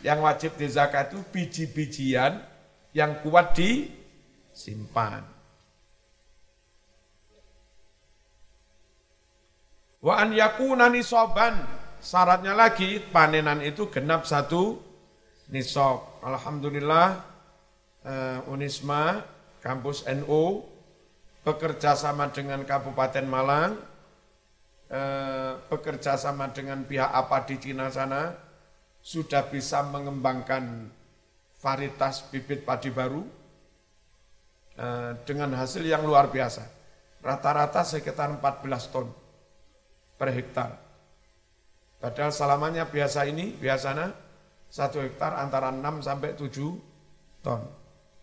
Yang 0.00 0.18
wajib 0.24 0.52
di 0.56 0.66
zakat 0.68 1.12
itu 1.12 1.20
biji-bijian 1.28 2.40
yang 2.96 3.20
kuat 3.20 3.52
disimpan. 3.52 5.20
Wa 10.00 10.24
an 10.24 10.32
yakuna 10.32 10.88
nisoban. 10.88 11.60
Syaratnya 12.00 12.56
lagi 12.56 12.96
panenan 13.12 13.60
itu 13.60 13.92
genap 13.92 14.24
satu 14.24 14.80
nisob. 15.52 16.24
Alhamdulillah 16.24 17.20
uh, 18.08 18.48
Unisma 18.48 19.20
kampus 19.60 20.08
NU 20.08 20.64
bekerja 21.44 21.96
sama 21.96 22.32
dengan 22.32 22.64
Kabupaten 22.64 23.24
Malang, 23.28 23.76
uh, 24.88 25.60
bekerja 25.68 26.16
sama 26.16 26.48
dengan 26.52 26.84
pihak 26.84 27.08
apa 27.12 27.44
di 27.44 27.56
Cina 27.60 27.92
sana, 27.92 28.32
sudah 29.00 29.48
bisa 29.48 29.80
mengembangkan 29.88 30.92
varietas 31.60 32.24
bibit 32.28 32.64
padi 32.64 32.88
baru 32.88 33.20
eh, 34.76 35.12
dengan 35.24 35.56
hasil 35.56 35.84
yang 35.84 36.04
luar 36.04 36.32
biasa. 36.32 36.64
Rata-rata 37.20 37.84
sekitar 37.84 38.32
14 38.32 38.92
ton 38.92 39.08
per 40.16 40.32
hektar. 40.32 40.70
Padahal 42.00 42.32
selamanya 42.32 42.88
biasa 42.88 43.28
ini, 43.28 43.52
biasanya 43.60 44.08
satu 44.72 45.04
hektar 45.04 45.36
antara 45.36 45.68
6 45.68 46.00
sampai 46.00 46.32
7 46.32 47.44
ton. 47.44 47.60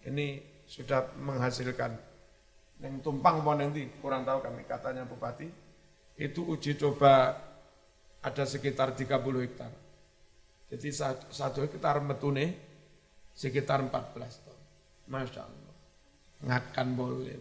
Ini 0.01 0.41
sudah 0.65 1.13
menghasilkan. 1.21 1.93
Yang 2.81 3.05
tumpang 3.05 3.45
mau 3.45 3.53
nanti, 3.53 3.85
kurang 4.01 4.25
tahu 4.25 4.41
kami, 4.41 4.65
katanya 4.65 5.05
Bupati, 5.05 5.45
itu 6.17 6.41
uji 6.41 6.73
coba 6.73 7.37
ada 8.21 8.43
sekitar 8.49 8.97
30 8.97 9.45
hektar. 9.45 9.69
Jadi 10.67 10.91
satu 11.31 11.63
hektar 11.63 12.03
metune 12.03 12.59
sekitar 13.31 13.79
14 13.85 14.43
ton. 14.43 14.59
Masya 15.07 15.41
Allah. 15.47 15.75
Ngakan 16.43 16.87
boleh. 16.97 17.39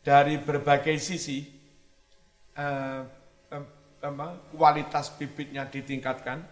Dari 0.00 0.40
berbagai 0.40 0.96
sisi, 0.96 1.44
eh, 2.56 3.02
eh, 3.52 3.64
kualitas 4.56 5.12
bibitnya 5.20 5.68
ditingkatkan, 5.68 6.48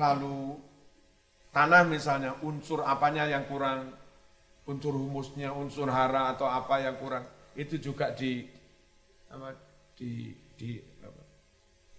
lalu 0.00 0.56
tanah 1.52 1.84
misalnya 1.84 2.40
unsur 2.40 2.80
apanya 2.88 3.28
yang 3.28 3.44
kurang, 3.44 3.92
unsur 4.64 4.96
humusnya, 4.96 5.52
unsur 5.52 5.92
hara 5.92 6.32
atau 6.32 6.48
apa 6.48 6.80
yang 6.80 6.96
kurang, 6.96 7.35
itu 7.56 7.80
juga 7.80 8.12
di 8.12 8.44
apa, 9.32 9.56
di 9.96 10.30
di 10.54 10.76
apa, 11.00 11.22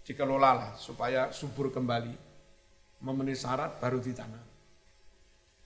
dikelola 0.06 0.50
lah 0.54 0.70
supaya 0.78 1.34
subur 1.34 1.74
kembali 1.74 2.14
memenuhi 3.02 3.34
syarat 3.34 3.82
baru 3.82 3.98
ditanam. 3.98 4.42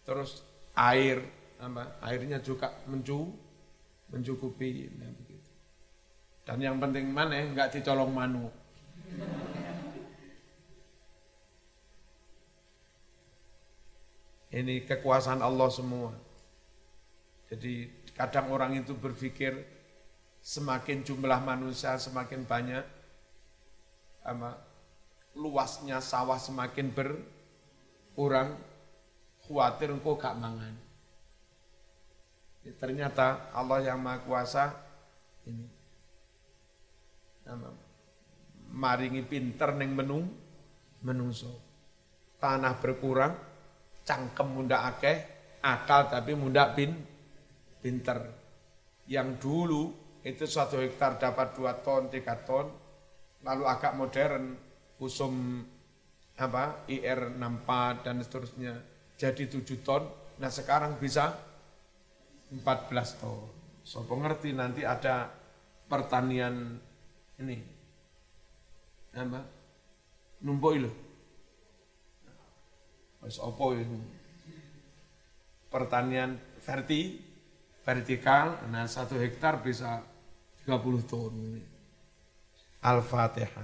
Terus 0.02 0.42
air 0.74 1.20
apa, 1.60 2.00
airnya 2.02 2.40
juga 2.40 2.72
mencu 2.88 3.30
mencukupi 4.12 4.92
nah 4.96 5.08
begitu. 5.08 5.50
Dan 6.42 6.58
yang 6.58 6.76
penting 6.82 7.08
mana 7.12 7.38
enggak 7.38 7.72
dicolong 7.76 8.10
manu. 8.12 8.50
Ini 14.52 14.84
kekuasaan 14.84 15.40
Allah 15.40 15.68
semua. 15.72 16.12
Jadi 17.48 17.88
kadang 18.12 18.52
orang 18.52 18.76
itu 18.76 18.92
berpikir 18.92 19.81
semakin 20.42 21.06
jumlah 21.06 21.38
manusia 21.46 21.94
semakin 21.94 22.42
banyak, 22.42 22.82
apa, 24.26 24.58
luasnya 25.38 26.02
sawah 26.02 26.36
semakin 26.36 26.90
berkurang, 26.90 28.58
khawatir 29.46 29.94
engkau 29.94 30.18
gak 30.18 30.34
mangan. 30.34 30.74
Ya, 32.62 32.74
ternyata 32.78 33.50
Allah 33.50 33.82
yang 33.82 33.98
Maha 33.98 34.22
Kuasa 34.22 34.70
ini 35.50 35.66
apa, 37.42 37.74
maringi 38.70 39.22
pinter 39.26 39.74
neng 39.74 39.98
menung 39.98 40.30
menungso. 41.02 41.50
Tanah 42.38 42.78
berkurang, 42.78 43.34
cangkem 44.06 44.46
munda 44.46 44.86
akeh, 44.90 45.18
akal 45.62 46.10
tapi 46.10 46.34
munda 46.34 46.70
pin 46.74 46.94
pinter. 47.82 48.18
Yang 49.10 49.28
dulu 49.42 50.01
itu 50.22 50.46
satu 50.46 50.78
hektar 50.78 51.18
dapat 51.18 51.58
dua 51.58 51.82
ton, 51.82 52.06
tiga 52.06 52.38
ton, 52.46 52.70
lalu 53.42 53.64
agak 53.66 53.98
modern, 53.98 54.54
usum 55.02 55.66
apa 56.38 56.86
IR 56.90 57.38
64 57.38 58.06
dan 58.06 58.16
seterusnya. 58.22 58.74
Jadi 59.18 59.46
7 59.46 59.86
ton. 59.86 60.02
Nah 60.42 60.50
sekarang 60.50 60.98
bisa 60.98 61.34
14 62.50 63.20
ton. 63.22 63.46
So 63.82 64.02
pengerti 64.06 64.54
nanti 64.54 64.82
ada 64.86 65.30
pertanian 65.86 66.78
ini. 67.38 67.58
Apa? 69.14 69.42
Numpuk 70.42 70.74
lho. 70.78 70.90
Wis 73.22 73.38
apa 73.38 73.64
ini? 73.78 74.00
Pertanian 75.70 76.38
verti 76.58 77.22
vertikal. 77.86 78.58
Nah 78.70 78.90
satu 78.90 79.14
hektar 79.18 79.62
bisa 79.62 80.02
30 80.66 81.02
ton 81.06 81.34
Al-Fatihah 82.82 83.60